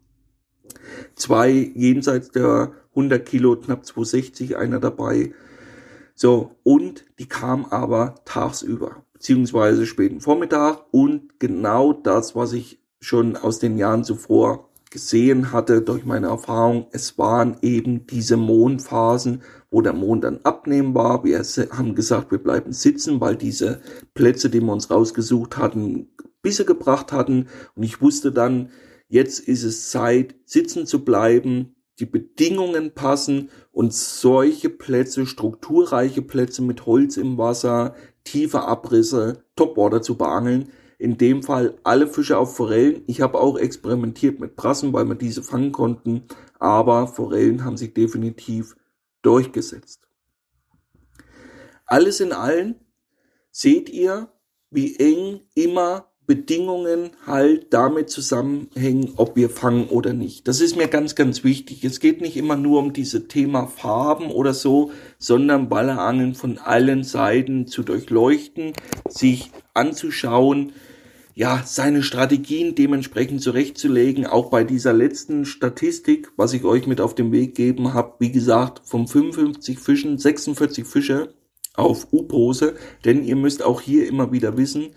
[1.15, 5.33] Zwei jenseits der 100 Kilo, knapp 260, einer dabei.
[6.15, 13.37] So, und die kam aber tagsüber, beziehungsweise späten Vormittag und genau das, was ich schon
[13.37, 19.81] aus den Jahren zuvor gesehen hatte durch meine Erfahrung, es waren eben diese Mondphasen, wo
[19.81, 21.23] der Mond dann abnehmen war.
[21.23, 23.81] Wir haben gesagt, wir bleiben sitzen, weil diese
[24.13, 26.09] Plätze, die wir uns rausgesucht hatten,
[26.41, 27.47] Bisse gebracht hatten.
[27.75, 28.69] Und ich wusste dann,
[29.09, 36.61] jetzt ist es Zeit, sitzen zu bleiben, die Bedingungen passen und solche Plätze, strukturreiche Plätze
[36.61, 37.93] mit Holz im Wasser,
[38.23, 43.03] tiefe Abrisse, Topwater zu beangeln, in dem Fall alle Fische auf Forellen.
[43.07, 46.23] Ich habe auch experimentiert mit Brassen, weil wir diese fangen konnten,
[46.59, 48.75] aber Forellen haben sich definitiv
[49.21, 50.07] durchgesetzt.
[51.85, 52.75] Alles in allem
[53.51, 54.31] seht ihr,
[54.69, 60.47] wie eng immer Bedingungen halt damit zusammenhängen, ob wir fangen oder nicht.
[60.47, 61.83] Das ist mir ganz, ganz wichtig.
[61.83, 67.03] Es geht nicht immer nur um diese Thema Farben oder so, sondern Ballerangeln von allen
[67.03, 68.73] Seiten zu durchleuchten,
[69.09, 70.73] sich anzuschauen,
[71.33, 74.27] ja, seine Strategien dementsprechend zurechtzulegen.
[74.27, 78.31] Auch bei dieser letzten Statistik, was ich euch mit auf den Weg gegeben habe, wie
[78.31, 81.33] gesagt, von 55 Fischen 46 Fische
[81.73, 82.75] auf U-Pose.
[83.03, 84.89] Denn ihr müsst auch hier immer wieder wissen,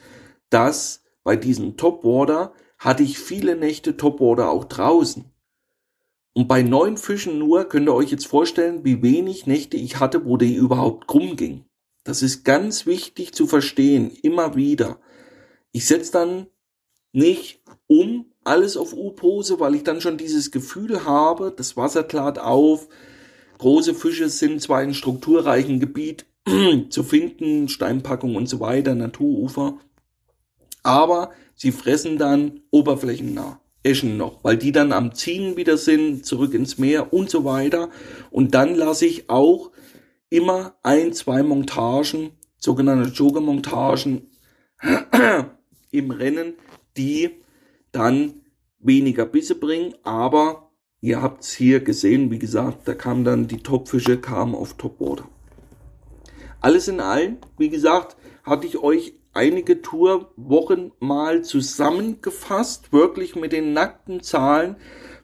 [0.50, 5.24] dass bei diesem Topwater hatte ich viele Nächte Topwater auch draußen.
[6.34, 10.24] Und bei neun Fischen nur könnt ihr euch jetzt vorstellen, wie wenig Nächte ich hatte,
[10.24, 11.64] wo die überhaupt krumm ging.
[12.04, 14.98] Das ist ganz wichtig zu verstehen, immer wieder.
[15.72, 16.46] Ich setze dann
[17.12, 22.38] nicht um alles auf U-Pose, weil ich dann schon dieses Gefühl habe, das Wasser klart
[22.38, 22.88] auf,
[23.58, 26.26] große Fische sind zwar in strukturreichen Gebiet
[26.90, 29.78] zu finden, Steinpackung und so weiter, Naturufer,
[30.82, 33.60] aber sie fressen dann oberflächennah.
[33.84, 37.90] Eschen noch, weil die dann am Ziehen wieder sind, zurück ins Meer und so weiter.
[38.30, 39.72] Und dann lasse ich auch
[40.30, 44.30] immer ein, zwei Montagen, sogenannte Jogger-Montagen,
[45.90, 46.54] im Rennen,
[46.96, 47.30] die
[47.90, 48.34] dann
[48.78, 50.70] weniger Bisse bringen, aber
[51.00, 55.28] ihr habt es hier gesehen, wie gesagt, da kamen dann die Topfische, kamen auf Topwater.
[56.60, 63.72] Alles in allem, wie gesagt, hatte ich euch einige Tourwochen mal zusammengefasst, wirklich mit den
[63.72, 64.76] nackten Zahlen,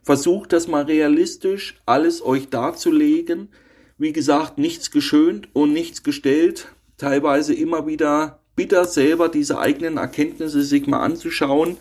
[0.03, 3.51] versucht das mal realistisch alles euch darzulegen.
[3.99, 10.63] Wie gesagt, nichts geschönt und nichts gestellt, teilweise immer wieder bitter selber diese eigenen Erkenntnisse
[10.63, 11.77] sich mal anzuschauen.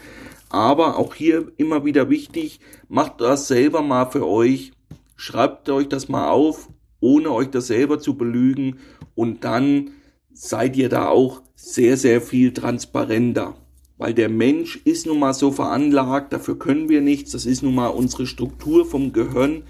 [0.50, 4.72] Aber auch hier immer wieder wichtig, macht das selber mal für euch.
[5.16, 6.70] Schreibt euch das mal auf,
[7.00, 8.80] ohne euch das selber zu belügen.
[9.16, 9.92] Und dann
[10.34, 13.56] seid ihr da auch sehr, sehr viel transparenter.
[13.98, 17.32] Weil der Mensch ist nun mal so veranlagt, dafür können wir nichts.
[17.32, 19.64] Das ist nun mal unsere Struktur vom Gehirn,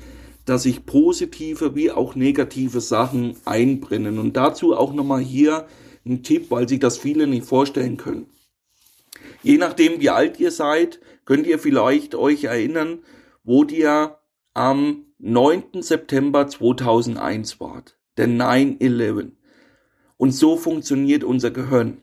[0.46, 4.20] dass sich positive wie auch negative Sachen einbrennen.
[4.20, 5.66] Und dazu auch nochmal hier
[6.06, 8.28] ein Tipp, weil sich das viele nicht vorstellen können.
[9.42, 13.00] Je nachdem, wie alt ihr seid, könnt ihr vielleicht euch erinnern,
[13.46, 14.18] wo ihr
[14.54, 15.82] am 9.
[15.82, 19.37] September 2001 wart, der 9-11.
[20.18, 22.02] Und so funktioniert unser Gehirn.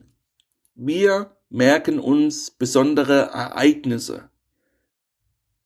[0.75, 4.31] Wir merken uns besondere Ereignisse.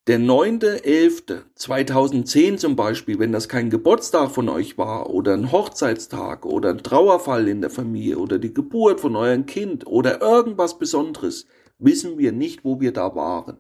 [0.07, 6.71] Der 9.11.2010 zum Beispiel, wenn das kein Geburtstag von euch war oder ein Hochzeitstag oder
[6.71, 11.47] ein Trauerfall in der Familie oder die Geburt von eurem Kind oder irgendwas Besonderes,
[11.79, 13.59] wissen wir nicht, wo wir da waren.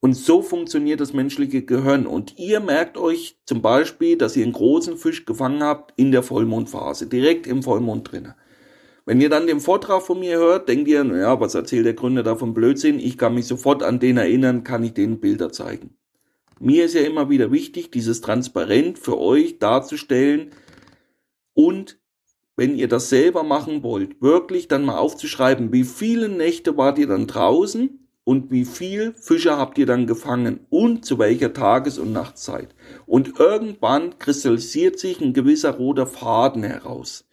[0.00, 2.06] Und so funktioniert das menschliche Gehirn.
[2.06, 6.22] Und ihr merkt euch zum Beispiel, dass ihr einen großen Fisch gefangen habt in der
[6.22, 8.34] Vollmondphase, direkt im Vollmond drinnen.
[9.06, 12.22] Wenn ihr dann den Vortrag von mir hört, denkt ihr, naja, was erzählt der Gründer
[12.22, 13.00] da von Blödsinn?
[13.00, 15.96] Ich kann mich sofort an den erinnern, kann ich denen Bilder zeigen.
[16.60, 20.50] Mir ist ja immer wieder wichtig, dieses transparent für euch darzustellen
[21.54, 21.98] und
[22.56, 27.06] wenn ihr das selber machen wollt, wirklich dann mal aufzuschreiben, wie viele Nächte wart ihr
[27.06, 32.12] dann draußen und wie viel Fische habt ihr dann gefangen und zu welcher Tages- und
[32.12, 32.74] Nachtzeit.
[33.06, 37.26] Und irgendwann kristallisiert sich ein gewisser roter Faden heraus.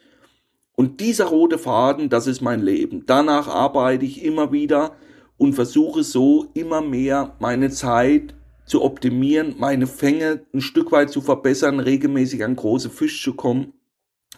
[0.72, 3.04] Und dieser rote Faden, das ist mein Leben.
[3.08, 4.96] Danach arbeite ich immer wieder
[5.36, 8.34] und versuche so immer mehr meine Zeit
[8.66, 13.74] zu optimieren, meine Fänge ein Stück weit zu verbessern, regelmäßig an große Fische zu kommen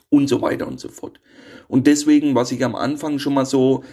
[0.09, 1.19] und so weiter und so fort.
[1.67, 3.83] Und deswegen, was ich am Anfang schon mal so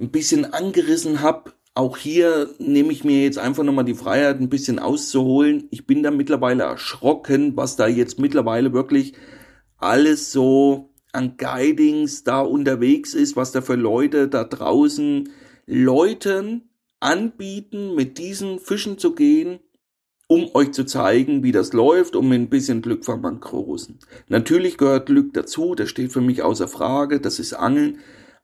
[0.00, 4.50] ein bisschen angerissen habe, auch hier nehme ich mir jetzt einfach nochmal die Freiheit, ein
[4.50, 5.68] bisschen auszuholen.
[5.70, 9.14] Ich bin da mittlerweile erschrocken, was da jetzt mittlerweile wirklich
[9.78, 15.30] alles so an Guidings da unterwegs ist, was da für Leute da draußen
[15.66, 16.70] Leuten
[17.00, 19.60] anbieten, mit diesen Fischen zu gehen,
[20.28, 23.98] um euch zu zeigen, wie das läuft, um ein bisschen Glück von Mankrosen.
[24.28, 27.98] Natürlich gehört Glück dazu, das steht für mich außer Frage, das ist Angeln,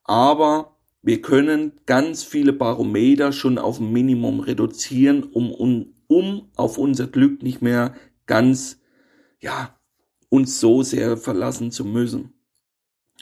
[0.04, 6.78] aber wir können ganz viele Barometer schon auf ein Minimum reduzieren, um, um, um auf
[6.78, 7.94] unser Glück nicht mehr
[8.26, 8.80] ganz,
[9.40, 9.78] ja,
[10.28, 12.34] uns so sehr verlassen zu müssen.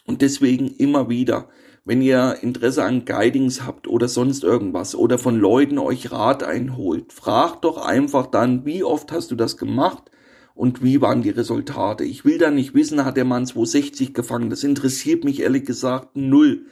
[0.04, 1.48] Und deswegen immer wieder,
[1.84, 7.12] wenn ihr Interesse an Guidings habt oder sonst irgendwas oder von Leuten euch Rat einholt,
[7.12, 10.10] fragt doch einfach dann, wie oft hast du das gemacht
[10.54, 12.02] und wie waren die Resultate.
[12.02, 14.50] Ich will da nicht wissen, hat der Mann 260 gefangen.
[14.50, 16.66] Das interessiert mich ehrlich gesagt null.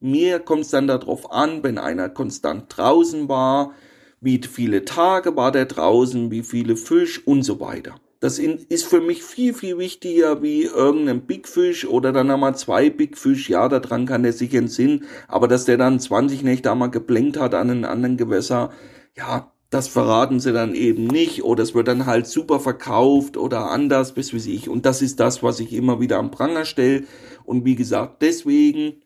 [0.00, 3.72] Mir kommt es dann darauf an, wenn einer konstant draußen war,
[4.20, 7.94] wie viele Tage war der draußen, wie viele Fisch und so weiter.
[8.20, 12.88] Das ist für mich viel, viel wichtiger wie irgendein Big Fish oder dann einmal zwei
[12.90, 13.48] Big Fish.
[13.50, 15.04] Ja, daran kann der sich entsinnen.
[15.28, 18.70] Aber dass der dann 20 Nächte einmal geblenkt hat an einem anderen Gewässer,
[19.16, 21.44] ja, das verraten sie dann eben nicht.
[21.44, 24.68] Oder es wird dann halt super verkauft oder anders, bis wie ich.
[24.68, 27.04] Und das ist das, was ich immer wieder am Pranger stelle.
[27.44, 29.02] Und wie gesagt, deswegen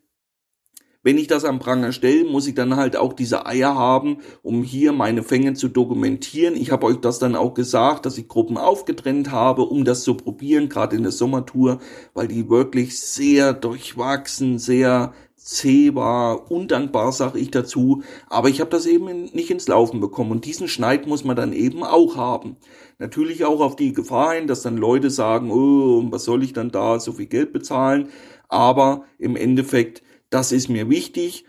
[1.03, 4.63] wenn ich das am Pranger stelle, muss ich dann halt auch diese Eier haben, um
[4.63, 6.55] hier meine Fänge zu dokumentieren.
[6.55, 10.15] Ich habe euch das dann auch gesagt, dass ich Gruppen aufgetrennt habe, um das zu
[10.15, 11.79] probieren, gerade in der Sommertour,
[12.13, 18.03] weil die wirklich sehr durchwachsen, sehr zäh war, undankbar, sage ich dazu.
[18.29, 20.31] Aber ich habe das eben nicht ins Laufen bekommen.
[20.31, 22.57] Und diesen Schneid muss man dann eben auch haben.
[22.99, 26.69] Natürlich auch auf die Gefahr hin, dass dann Leute sagen, oh, was soll ich dann
[26.69, 28.09] da so viel Geld bezahlen?
[28.49, 31.45] Aber im Endeffekt das ist mir wichtig.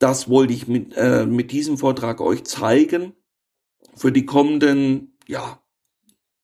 [0.00, 3.14] Das wollte ich mit, äh, mit diesem Vortrag euch zeigen.
[3.94, 5.62] Für die kommenden, ja,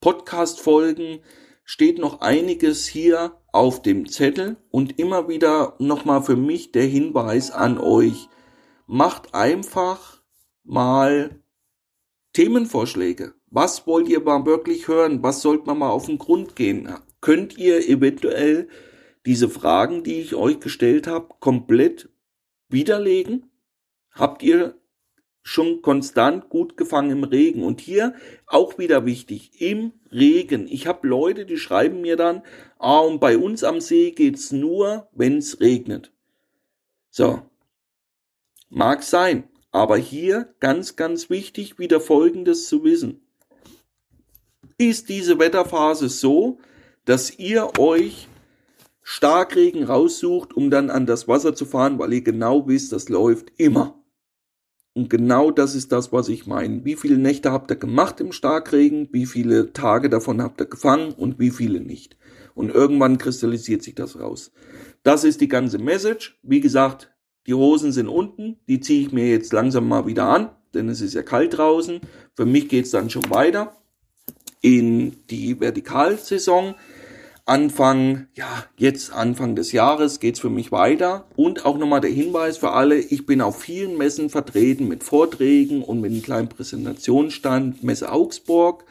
[0.01, 1.21] Podcast-Folgen
[1.65, 7.51] steht noch einiges hier auf dem Zettel und immer wieder nochmal für mich der Hinweis
[7.51, 8.29] an euch.
[8.87, 10.23] Macht einfach
[10.65, 11.43] mal
[12.33, 13.35] Themenvorschläge.
[13.47, 15.23] Was wollt ihr mal wirklich hören?
[15.23, 16.89] Was sollte man mal auf den Grund gehen?
[17.21, 18.69] Könnt ihr eventuell
[19.27, 22.09] diese Fragen, die ich euch gestellt habe, komplett
[22.69, 23.51] widerlegen?
[24.11, 24.75] Habt ihr
[25.43, 27.63] schon konstant gut gefangen im Regen?
[27.63, 28.15] Und hier
[28.47, 30.67] auch wieder wichtig, im Regen.
[30.69, 32.43] Ich habe Leute, die schreiben mir dann,
[32.79, 36.13] ah, und bei uns am See geht's nur, wenn's regnet.
[37.11, 37.43] So.
[38.69, 39.49] Mag sein.
[39.71, 43.27] Aber hier ganz, ganz wichtig, wieder Folgendes zu wissen.
[44.77, 46.59] Ist diese Wetterphase so,
[47.07, 48.29] dass ihr euch
[49.03, 53.53] Starkregen raussucht, um dann an das Wasser zu fahren, weil ihr genau wisst, das läuft
[53.57, 54.03] immer.
[54.95, 56.85] Und genau das ist das, was ich meine.
[56.85, 59.09] Wie viele Nächte habt ihr gemacht im Starkregen?
[59.11, 62.17] Wie viele Tage davon habt ihr gefangen und wie viele nicht?
[62.55, 64.53] Und irgendwann kristallisiert sich das raus.
[65.03, 66.39] Das ist die ganze Message.
[66.43, 67.11] Wie gesagt,
[67.47, 68.59] die Hosen sind unten.
[68.69, 72.01] Die ziehe ich mir jetzt langsam mal wieder an, denn es ist ja kalt draußen.
[72.35, 73.77] Für mich geht's dann schon weiter
[74.61, 76.75] in die Vertikalsaison.
[77.45, 81.27] Anfang, ja, jetzt Anfang des Jahres geht's für mich weiter.
[81.35, 85.83] Und auch nochmal der Hinweis für alle, ich bin auf vielen Messen vertreten mit Vorträgen
[85.83, 87.83] und mit einem kleinen Präsentationsstand.
[87.83, 88.85] Messe Augsburg,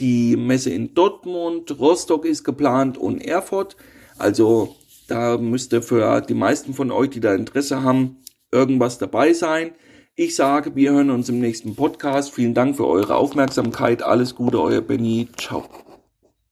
[0.00, 3.76] die Messe in Dortmund, Rostock ist geplant und Erfurt.
[4.18, 4.76] Also
[5.08, 8.18] da müsste für die meisten von euch, die da Interesse haben,
[8.50, 9.72] irgendwas dabei sein.
[10.14, 12.34] Ich sage, wir hören uns im nächsten Podcast.
[12.34, 14.02] Vielen Dank für eure Aufmerksamkeit.
[14.02, 15.28] Alles Gute, euer Benny.
[15.38, 15.64] Ciao.